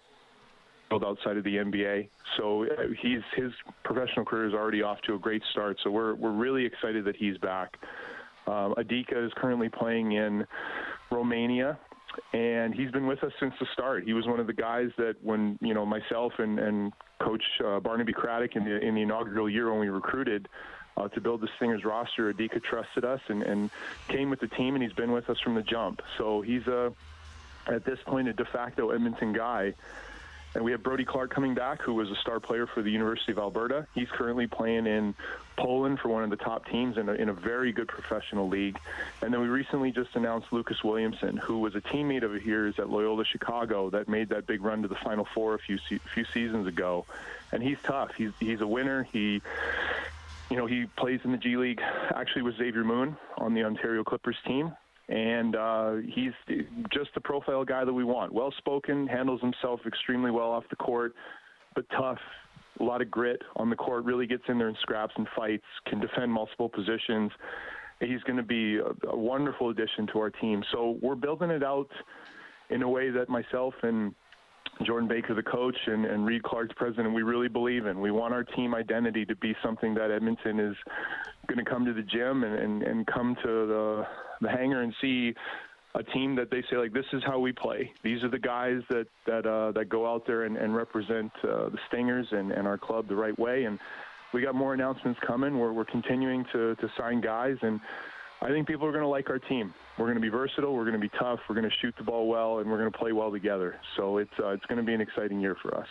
outside 0.91 1.37
of 1.37 1.45
the 1.45 1.55
NBA. 1.55 2.09
So 2.37 2.65
uh, 2.65 2.67
he's 3.01 3.21
his 3.35 3.51
professional 3.83 4.25
career 4.25 4.47
is 4.47 4.53
already 4.53 4.81
off 4.81 4.99
to 5.03 5.15
a 5.15 5.19
great 5.19 5.41
start. 5.51 5.77
So 5.83 5.89
we're 5.89 6.15
we're 6.15 6.31
really 6.31 6.65
excited 6.65 7.05
that 7.05 7.15
he's 7.15 7.37
back. 7.37 7.77
Um, 8.51 8.75
Adika 8.75 9.25
is 9.25 9.31
currently 9.37 9.69
playing 9.69 10.11
in 10.11 10.45
Romania, 11.09 11.79
and 12.33 12.75
he's 12.75 12.91
been 12.91 13.07
with 13.07 13.23
us 13.23 13.31
since 13.39 13.53
the 13.61 13.67
start. 13.71 14.03
He 14.03 14.11
was 14.11 14.27
one 14.27 14.41
of 14.41 14.47
the 14.47 14.53
guys 14.53 14.89
that 14.97 15.15
when 15.21 15.57
you 15.61 15.73
know 15.73 15.85
myself 15.85 16.33
and 16.37 16.59
and 16.59 16.91
Coach 17.21 17.43
uh, 17.65 17.79
Barnaby 17.79 18.11
Craddock 18.11 18.57
in 18.57 18.65
the 18.65 18.77
in 18.79 18.95
the 18.95 19.03
inaugural 19.03 19.49
year 19.49 19.71
when 19.71 19.79
we 19.79 19.89
recruited. 19.89 20.47
Uh, 20.97 21.07
to 21.07 21.21
build 21.21 21.39
the 21.39 21.47
Stingers 21.55 21.85
roster, 21.85 22.33
Adika 22.33 22.61
trusted 22.61 23.05
us 23.05 23.21
and, 23.29 23.43
and 23.43 23.69
came 24.09 24.29
with 24.29 24.41
the 24.41 24.47
team, 24.49 24.75
and 24.75 24.83
he's 24.83 24.91
been 24.91 25.13
with 25.13 25.29
us 25.29 25.39
from 25.39 25.55
the 25.55 25.61
jump. 25.61 26.01
So 26.17 26.41
he's 26.41 26.67
a, 26.67 26.91
at 27.67 27.85
this 27.85 27.97
point, 28.05 28.27
a 28.27 28.33
de 28.33 28.43
facto 28.43 28.89
Edmonton 28.89 29.31
guy. 29.31 29.73
And 30.53 30.65
we 30.65 30.71
have 30.71 30.83
Brody 30.83 31.05
Clark 31.05 31.33
coming 31.33 31.53
back, 31.53 31.81
who 31.81 31.93
was 31.93 32.09
a 32.11 32.15
star 32.15 32.39
player 32.39 32.67
for 32.67 32.81
the 32.81 32.91
University 32.91 33.31
of 33.31 33.39
Alberta. 33.39 33.87
He's 33.95 34.09
currently 34.09 34.47
playing 34.47 34.85
in 34.85 35.15
Poland 35.57 35.99
for 35.99 36.09
one 36.09 36.23
of 36.23 36.29
the 36.29 36.35
top 36.35 36.67
teams 36.67 36.97
in 36.97 37.07
a, 37.07 37.13
in 37.13 37.29
a 37.29 37.33
very 37.33 37.71
good 37.71 37.87
professional 37.87 38.49
league. 38.49 38.77
And 39.21 39.33
then 39.33 39.39
we 39.39 39.47
recently 39.47 39.91
just 39.91 40.13
announced 40.15 40.47
Lucas 40.51 40.83
Williamson, 40.83 41.37
who 41.37 41.59
was 41.59 41.75
a 41.75 41.81
teammate 41.81 42.23
of 42.23 42.33
his 42.33 42.79
at 42.79 42.89
Loyola 42.89 43.23
Chicago 43.23 43.89
that 43.91 44.09
made 44.09 44.29
that 44.29 44.45
big 44.45 44.61
run 44.61 44.81
to 44.81 44.89
the 44.89 44.95
Final 44.95 45.25
Four 45.33 45.55
a 45.55 45.59
few 45.59 45.77
few 46.13 46.25
seasons 46.25 46.67
ago. 46.67 47.05
And 47.53 47.63
he's 47.63 47.77
tough. 47.83 48.11
He's 48.17 48.31
he's 48.39 48.59
a 48.59 48.67
winner. 48.67 49.07
He 49.11 49.41
you 50.49 50.57
know, 50.57 50.65
he 50.65 50.85
plays 50.97 51.21
in 51.23 51.31
the 51.31 51.37
G 51.37 51.55
League 51.55 51.81
actually 52.13 52.41
with 52.41 52.57
Xavier 52.57 52.83
Moon 52.83 53.15
on 53.37 53.53
the 53.53 53.63
Ontario 53.63 54.03
Clippers 54.03 54.37
team 54.45 54.73
and 55.09 55.55
uh, 55.55 55.93
he's 56.13 56.31
just 56.91 57.09
the 57.13 57.21
profile 57.21 57.65
guy 57.65 57.83
that 57.83 57.93
we 57.93 58.03
want. 58.03 58.33
Well 58.33 58.53
spoken, 58.57 59.07
handles 59.07 59.41
himself 59.41 59.81
extremely 59.85 60.31
well 60.31 60.51
off 60.51 60.63
the 60.69 60.75
court, 60.75 61.13
but 61.75 61.85
tough. 61.89 62.19
A 62.79 62.83
lot 62.83 63.01
of 63.01 63.11
grit 63.11 63.41
on 63.57 63.69
the 63.69 63.75
court. 63.75 64.05
Really 64.05 64.25
gets 64.25 64.43
in 64.47 64.57
there 64.57 64.69
and 64.69 64.77
scraps 64.81 65.13
and 65.17 65.27
fights. 65.35 65.65
Can 65.87 65.99
defend 65.99 66.31
multiple 66.31 66.69
positions. 66.69 67.31
He's 67.99 68.23
going 68.23 68.37
to 68.37 68.43
be 68.43 68.77
a, 68.77 69.09
a 69.09 69.15
wonderful 69.15 69.69
addition 69.69 70.07
to 70.13 70.19
our 70.19 70.29
team. 70.29 70.63
So 70.71 70.97
we're 71.01 71.15
building 71.15 71.51
it 71.51 71.63
out 71.63 71.89
in 72.69 72.81
a 72.81 72.89
way 72.89 73.09
that 73.09 73.29
myself 73.29 73.73
and 73.83 74.15
Jordan 74.85 75.07
Baker, 75.07 75.33
the 75.33 75.43
coach, 75.43 75.77
and, 75.87 76.05
and 76.05 76.25
Reed 76.25 76.43
Clark's 76.43 76.73
president, 76.75 77.13
we 77.13 77.23
really 77.23 77.47
believe 77.47 77.85
in. 77.85 77.99
We 77.99 78.11
want 78.11 78.33
our 78.33 78.43
team 78.43 78.75
identity 78.75 79.25
to 79.25 79.35
be 79.35 79.55
something 79.63 79.93
that 79.95 80.11
Edmonton 80.11 80.59
is 80.59 80.75
going 81.47 81.63
to 81.63 81.69
come 81.69 81.85
to 81.85 81.93
the 81.93 82.01
gym 82.01 82.43
and, 82.43 82.55
and, 82.55 82.83
and 82.83 83.07
come 83.07 83.35
to 83.43 83.67
the, 83.67 84.07
the 84.41 84.49
hangar 84.49 84.81
and 84.81 84.93
see 85.01 85.33
a 85.95 86.03
team 86.03 86.35
that 86.35 86.49
they 86.49 86.63
say 86.69 86.77
like 86.77 86.93
this 86.93 87.05
is 87.11 87.21
how 87.25 87.39
we 87.39 87.51
play. 87.51 87.91
These 88.03 88.23
are 88.23 88.29
the 88.29 88.39
guys 88.39 88.81
that 88.89 89.07
that 89.25 89.45
uh, 89.45 89.71
that 89.73 89.89
go 89.89 90.11
out 90.11 90.25
there 90.25 90.43
and, 90.43 90.55
and 90.55 90.73
represent 90.75 91.31
uh, 91.43 91.69
the 91.69 91.77
Stingers 91.87 92.27
and, 92.31 92.51
and 92.51 92.65
our 92.65 92.77
club 92.77 93.07
the 93.07 93.15
right 93.15 93.37
way. 93.37 93.65
And 93.65 93.77
we 94.33 94.41
got 94.41 94.55
more 94.55 94.73
announcements 94.73 95.19
coming. 95.25 95.59
We're 95.59 95.73
we're 95.73 95.85
continuing 95.85 96.45
to 96.53 96.75
to 96.75 96.91
sign 96.97 97.19
guys, 97.19 97.57
and 97.61 97.81
I 98.41 98.49
think 98.49 98.67
people 98.67 98.87
are 98.87 98.91
going 98.91 99.03
to 99.03 99.07
like 99.07 99.29
our 99.29 99.37
team. 99.37 99.73
We're 99.97 100.05
going 100.05 100.15
to 100.15 100.21
be 100.21 100.29
versatile. 100.29 100.73
We're 100.73 100.85
going 100.85 100.99
to 100.99 100.99
be 100.99 101.09
tough. 101.09 101.39
We're 101.47 101.55
going 101.55 101.69
to 101.69 101.75
shoot 101.79 101.93
the 101.97 102.03
ball 102.03 102.27
well, 102.27 102.59
and 102.59 102.69
we're 102.69 102.79
going 102.79 102.91
to 102.91 102.97
play 102.97 103.11
well 103.11 103.31
together. 103.31 103.79
So 103.95 104.17
it's 104.17 104.31
uh, 104.39 104.49
it's 104.49 104.65
going 104.65 104.77
to 104.77 104.83
be 104.83 104.93
an 104.93 105.01
exciting 105.01 105.39
year 105.39 105.55
for 105.61 105.77
us. 105.77 105.87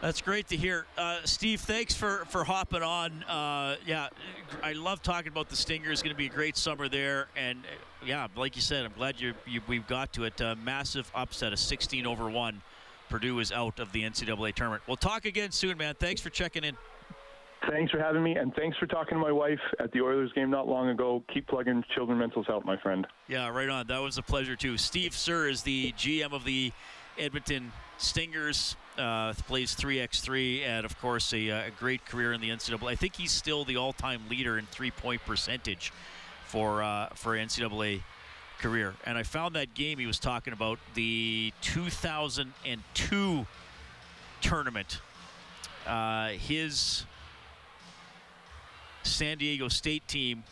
That's 0.00 0.20
great 0.20 0.48
to 0.48 0.56
hear, 0.56 0.86
uh, 0.96 1.18
Steve. 1.24 1.60
Thanks 1.60 1.94
for 1.94 2.24
for 2.28 2.42
hopping 2.42 2.82
on. 2.82 3.22
Uh, 3.24 3.76
yeah, 3.86 4.08
I 4.62 4.72
love 4.72 5.02
talking 5.02 5.30
about 5.30 5.48
the 5.48 5.56
Stingers. 5.56 5.92
It's 5.92 6.02
going 6.02 6.14
to 6.14 6.18
be 6.18 6.26
a 6.26 6.30
great 6.30 6.56
summer 6.56 6.88
there, 6.88 7.28
and 7.36 7.60
uh, 7.60 8.06
yeah, 8.06 8.26
like 8.36 8.56
you 8.56 8.62
said, 8.62 8.84
I'm 8.84 8.92
glad 8.92 9.20
you, 9.20 9.34
you 9.46 9.60
we've 9.68 9.86
got 9.86 10.12
to 10.14 10.24
it. 10.24 10.40
Uh, 10.40 10.56
massive 10.64 11.10
upset, 11.14 11.52
a 11.52 11.56
16 11.56 12.06
over 12.06 12.28
one. 12.28 12.60
Purdue 13.08 13.38
is 13.40 13.52
out 13.52 13.78
of 13.78 13.92
the 13.92 14.02
NCAA 14.02 14.54
tournament. 14.54 14.82
We'll 14.86 14.96
talk 14.96 15.26
again 15.26 15.52
soon, 15.52 15.76
man. 15.76 15.94
Thanks 15.98 16.20
for 16.20 16.30
checking 16.30 16.64
in. 16.64 16.76
Thanks 17.70 17.92
for 17.92 17.98
having 17.98 18.22
me, 18.22 18.34
and 18.36 18.52
thanks 18.54 18.76
for 18.78 18.86
talking 18.86 19.16
to 19.16 19.22
my 19.22 19.30
wife 19.30 19.60
at 19.78 19.92
the 19.92 20.00
Oilers 20.00 20.32
game 20.34 20.50
not 20.50 20.66
long 20.66 20.88
ago. 20.88 21.22
Keep 21.32 21.46
plugging 21.46 21.84
children 21.94 22.18
mental 22.18 22.42
health, 22.42 22.64
my 22.64 22.76
friend. 22.78 23.06
Yeah, 23.28 23.48
right 23.48 23.68
on. 23.68 23.86
That 23.86 23.98
was 23.98 24.18
a 24.18 24.22
pleasure 24.22 24.56
too. 24.56 24.76
Steve 24.76 25.14
Sir 25.14 25.48
is 25.48 25.62
the 25.62 25.92
GM 25.92 26.32
of 26.32 26.44
the 26.44 26.72
Edmonton 27.18 27.72
Stingers. 27.98 28.76
Uh, 28.98 29.32
plays 29.48 29.74
3x3 29.74 30.66
and 30.66 30.84
of 30.84 31.00
course 31.00 31.32
a, 31.32 31.50
uh, 31.50 31.66
a, 31.68 31.70
great 31.70 32.04
career 32.04 32.34
in 32.34 32.42
the 32.42 32.50
NCAA. 32.50 32.88
I 32.88 32.94
think 32.94 33.16
he's 33.16 33.32
still 33.32 33.64
the 33.64 33.78
all-time 33.78 34.20
leader 34.28 34.58
in 34.58 34.66
three-point 34.66 35.22
percentage 35.24 35.94
for 36.44 36.82
uh, 36.82 37.08
for 37.14 37.34
NCAA 37.34 38.02
career. 38.58 38.94
And 39.06 39.16
I 39.16 39.22
found 39.22 39.56
that 39.56 39.72
game 39.72 39.98
he 39.98 40.06
was 40.06 40.18
talking 40.18 40.52
about 40.52 40.78
the 40.92 41.54
2002 41.62 43.46
tournament. 44.42 45.00
Uh, 45.86 46.28
his 46.28 47.06
San 49.02 49.38
Diego 49.38 49.68
State 49.68 50.06
team 50.08 50.42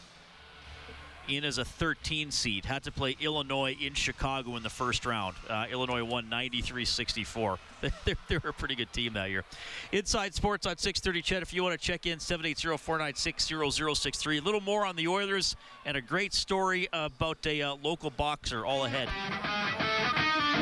in 1.29 1.45
as 1.45 1.59
a 1.59 1.65
13 1.65 2.31
seed. 2.31 2.65
Had 2.65 2.85
to 2.85 2.93
play 2.93 3.17
Illinois 3.21 3.77
in 3.81 3.95
Chicago 3.95 4.57
in 4.57 4.63
the 4.63 4.71
first 4.71 5.05
round. 5.07 5.37
Uh, 5.49 5.65
Illinois 5.71 6.05
won 6.05 6.27
93-64. 6.27 7.59
they're, 8.05 8.17
they're, 8.29 8.43
a 8.45 8.53
pretty 8.53 8.75
good 8.75 8.93
team 8.93 9.15
that 9.15 9.31
year. 9.31 9.45
Inside 9.93 10.35
Sports 10.35 10.67
on 10.67 10.77
630 10.77 11.23
CHED. 11.23 11.41
If 11.43 11.55
you 11.55 11.63
want 11.63 11.81
to 11.81 11.87
check 11.87 12.05
in, 12.07 12.19
780-496-0063. 12.19 14.41
A 14.41 14.45
little 14.45 14.61
more 14.61 14.85
on 14.85 14.97
the 14.97 15.07
Oilers 15.09 15.57
and 15.85 15.97
a 15.97 16.03
great 16.03 16.35
story 16.35 16.89
about 16.93 17.47
a 17.47 17.63
uh, 17.63 17.77
local 17.83 18.11
boxer 18.11 18.67
all 18.67 18.85
ahead. 18.85 19.09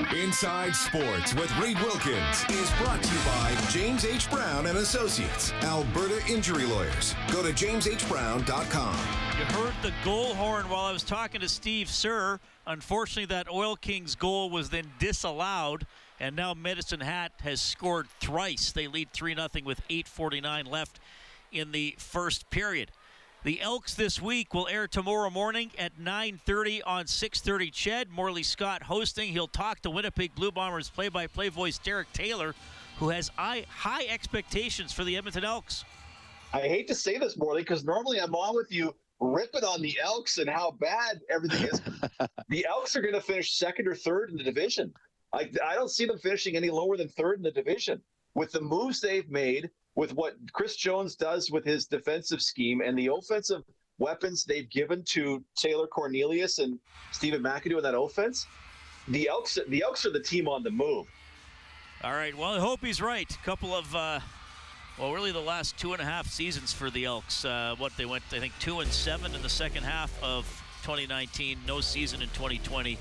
Inside 0.06 0.76
Sports 0.76 1.34
with 1.34 1.54
Reid 1.58 1.78
Wilkins 1.80 2.44
is 2.50 2.70
brought 2.78 3.02
to 3.02 3.12
you 3.12 3.20
by 3.24 3.56
James 3.70 4.04
H. 4.04 4.30
Brown 4.30 4.66
and 4.66 4.78
Associates, 4.78 5.52
Alberta 5.62 6.20
Injury 6.28 6.66
Lawyers. 6.66 7.14
Go 7.32 7.42
to 7.42 7.50
jameshbrown.com. 7.50 8.96
You 9.38 9.44
heard 9.46 9.74
the 9.82 9.92
goal 10.04 10.34
horn 10.34 10.68
while 10.68 10.86
I 10.86 10.92
was 10.92 11.02
talking 11.02 11.40
to 11.40 11.48
Steve 11.48 11.90
Sir. 11.90 12.38
Unfortunately, 12.66 13.26
that 13.26 13.50
Oil 13.50 13.76
Kings 13.76 14.14
goal 14.14 14.50
was 14.50 14.70
then 14.70 14.90
disallowed, 14.98 15.86
and 16.20 16.36
now 16.36 16.54
Medicine 16.54 17.00
Hat 17.00 17.32
has 17.40 17.60
scored 17.60 18.08
thrice. 18.20 18.72
They 18.72 18.86
lead 18.86 19.10
3 19.12 19.34
0 19.34 19.48
with 19.64 19.86
8.49 19.88 20.70
left 20.70 21.00
in 21.52 21.72
the 21.72 21.94
first 21.98 22.48
period. 22.50 22.90
The 23.48 23.62
Elks 23.62 23.94
this 23.94 24.20
week 24.20 24.52
will 24.52 24.68
air 24.68 24.86
tomorrow 24.86 25.30
morning 25.30 25.70
at 25.78 25.98
9:30 25.98 26.82
on 26.82 27.06
6:30. 27.06 27.70
CHED 27.70 28.10
Morley 28.10 28.42
Scott 28.42 28.82
hosting. 28.82 29.32
He'll 29.32 29.48
talk 29.48 29.80
to 29.80 29.90
Winnipeg 29.90 30.34
Blue 30.34 30.52
Bombers 30.52 30.90
play-by-play 30.90 31.48
voice 31.48 31.78
Derek 31.78 32.12
Taylor, 32.12 32.54
who 32.98 33.08
has 33.08 33.30
high 33.38 34.04
expectations 34.06 34.92
for 34.92 35.02
the 35.02 35.16
Edmonton 35.16 35.44
Elks. 35.44 35.86
I 36.52 36.60
hate 36.60 36.88
to 36.88 36.94
say 36.94 37.16
this, 37.16 37.38
Morley, 37.38 37.62
because 37.62 37.84
normally 37.84 38.20
I'm 38.20 38.34
on 38.34 38.54
with 38.54 38.70
you 38.70 38.94
ripping 39.18 39.64
on 39.64 39.80
the 39.80 39.98
Elks 39.98 40.36
and 40.36 40.50
how 40.50 40.72
bad 40.72 41.22
everything 41.30 41.68
is. 41.68 41.80
the 42.50 42.66
Elks 42.66 42.96
are 42.96 43.00
going 43.00 43.14
to 43.14 43.22
finish 43.22 43.56
second 43.56 43.88
or 43.88 43.94
third 43.94 44.28
in 44.28 44.36
the 44.36 44.44
division. 44.44 44.92
I, 45.32 45.50
I 45.64 45.74
don't 45.74 45.90
see 45.90 46.04
them 46.04 46.18
finishing 46.18 46.54
any 46.54 46.68
lower 46.68 46.98
than 46.98 47.08
third 47.08 47.38
in 47.38 47.44
the 47.44 47.50
division. 47.50 48.02
With 48.34 48.52
the 48.52 48.60
moves 48.60 49.00
they've 49.00 49.30
made, 49.30 49.70
with 49.98 50.14
what 50.14 50.36
Chris 50.52 50.76
Jones 50.76 51.16
does 51.16 51.50
with 51.50 51.64
his 51.64 51.88
defensive 51.88 52.40
scheme 52.40 52.82
and 52.82 52.96
the 52.96 53.08
offensive 53.12 53.62
weapons 53.98 54.44
they've 54.44 54.70
given 54.70 55.02
to 55.08 55.42
Taylor 55.56 55.88
Cornelius 55.88 56.60
and 56.60 56.78
Stephen 57.10 57.42
McAdoo 57.42 57.78
in 57.78 57.82
that 57.82 57.98
offense, 57.98 58.46
the 59.08 59.26
Elks 59.26 59.58
the 59.66 59.82
Elks 59.82 60.06
are 60.06 60.12
the 60.12 60.22
team 60.22 60.46
on 60.46 60.62
the 60.62 60.70
move. 60.70 61.08
All 62.04 62.12
right. 62.12 62.32
Well, 62.32 62.54
I 62.54 62.60
hope 62.60 62.78
he's 62.80 63.02
right. 63.02 63.28
A 63.28 63.44
couple 63.44 63.74
of 63.74 63.92
uh, 63.92 64.20
well, 65.00 65.12
really 65.12 65.32
the 65.32 65.40
last 65.40 65.76
two 65.76 65.94
and 65.94 66.00
a 66.00 66.04
half 66.04 66.28
seasons 66.28 66.72
for 66.72 66.90
the 66.90 67.04
Elks. 67.04 67.44
Uh, 67.44 67.74
what 67.78 67.96
they 67.96 68.06
went, 68.06 68.22
I 68.30 68.38
think, 68.38 68.52
two 68.60 68.78
and 68.78 68.92
seven 68.92 69.34
in 69.34 69.42
the 69.42 69.48
second 69.48 69.82
half 69.82 70.16
of 70.22 70.44
2019. 70.84 71.58
No 71.66 71.80
season 71.80 72.22
in 72.22 72.28
2020 72.28 72.96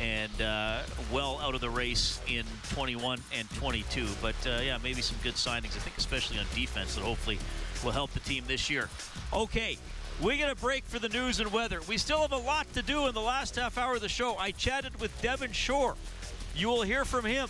and 0.00 0.42
uh, 0.42 0.80
well 1.12 1.38
out 1.42 1.54
of 1.54 1.60
the 1.60 1.70
race 1.70 2.20
in 2.28 2.44
21 2.74 3.20
and 3.36 3.50
22. 3.54 4.06
But 4.20 4.34
uh, 4.46 4.60
yeah, 4.62 4.78
maybe 4.82 5.00
some 5.00 5.16
good 5.22 5.34
signings. 5.34 5.76
I 5.76 5.80
think, 5.80 5.96
especially 5.96 6.38
on 6.38 6.46
defense, 6.54 6.94
that 6.94 7.02
hopefully 7.02 7.38
will 7.84 7.92
help 7.92 8.12
the 8.12 8.20
team 8.20 8.44
this 8.46 8.68
year. 8.68 8.88
Okay. 9.32 9.78
We 10.22 10.38
get 10.38 10.50
a 10.50 10.54
break 10.54 10.84
for 10.86 10.98
the 10.98 11.10
news 11.10 11.40
and 11.40 11.52
weather. 11.52 11.80
We 11.86 11.98
still 11.98 12.22
have 12.22 12.32
a 12.32 12.38
lot 12.38 12.72
to 12.72 12.82
do 12.82 13.06
in 13.06 13.12
the 13.12 13.20
last 13.20 13.56
half 13.56 13.76
hour 13.76 13.96
of 13.96 14.00
the 14.00 14.08
show. 14.08 14.34
I 14.38 14.50
chatted 14.50 14.98
with 14.98 15.20
Devin 15.20 15.52
Shore. 15.52 15.94
You 16.54 16.68
will 16.68 16.82
hear 16.82 17.04
from 17.04 17.26
him. 17.26 17.48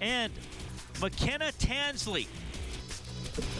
And 0.00 0.32
McKenna 1.00 1.50
Tansley, 1.58 2.28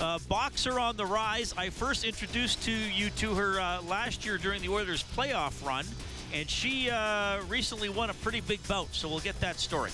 a 0.01 0.21
boxer 0.29 0.79
on 0.79 0.97
the 0.97 1.07
rise. 1.07 1.55
I 1.57 1.71
first 1.71 2.05
introduced 2.05 2.62
to 2.65 2.73
you 2.73 3.11
to 3.11 3.35
her 3.35 3.59
uh, 3.59 3.83
last 3.83 4.25
year 4.25 4.39
during 4.39 4.62
the 4.62 4.69
Oilers 4.69 5.03
playoff 5.17 5.67
run 5.67 5.85
and 6.33 6.49
she 6.49 6.91
uh, 6.91 7.43
recently 7.45 7.89
won 7.89 8.11
a 8.11 8.15
pretty 8.15 8.41
big 8.41 8.67
bout, 8.69 8.89
so 8.93 9.09
we'll 9.09 9.21
get 9.21 9.39
that 9.41 9.59
story. 9.59 9.91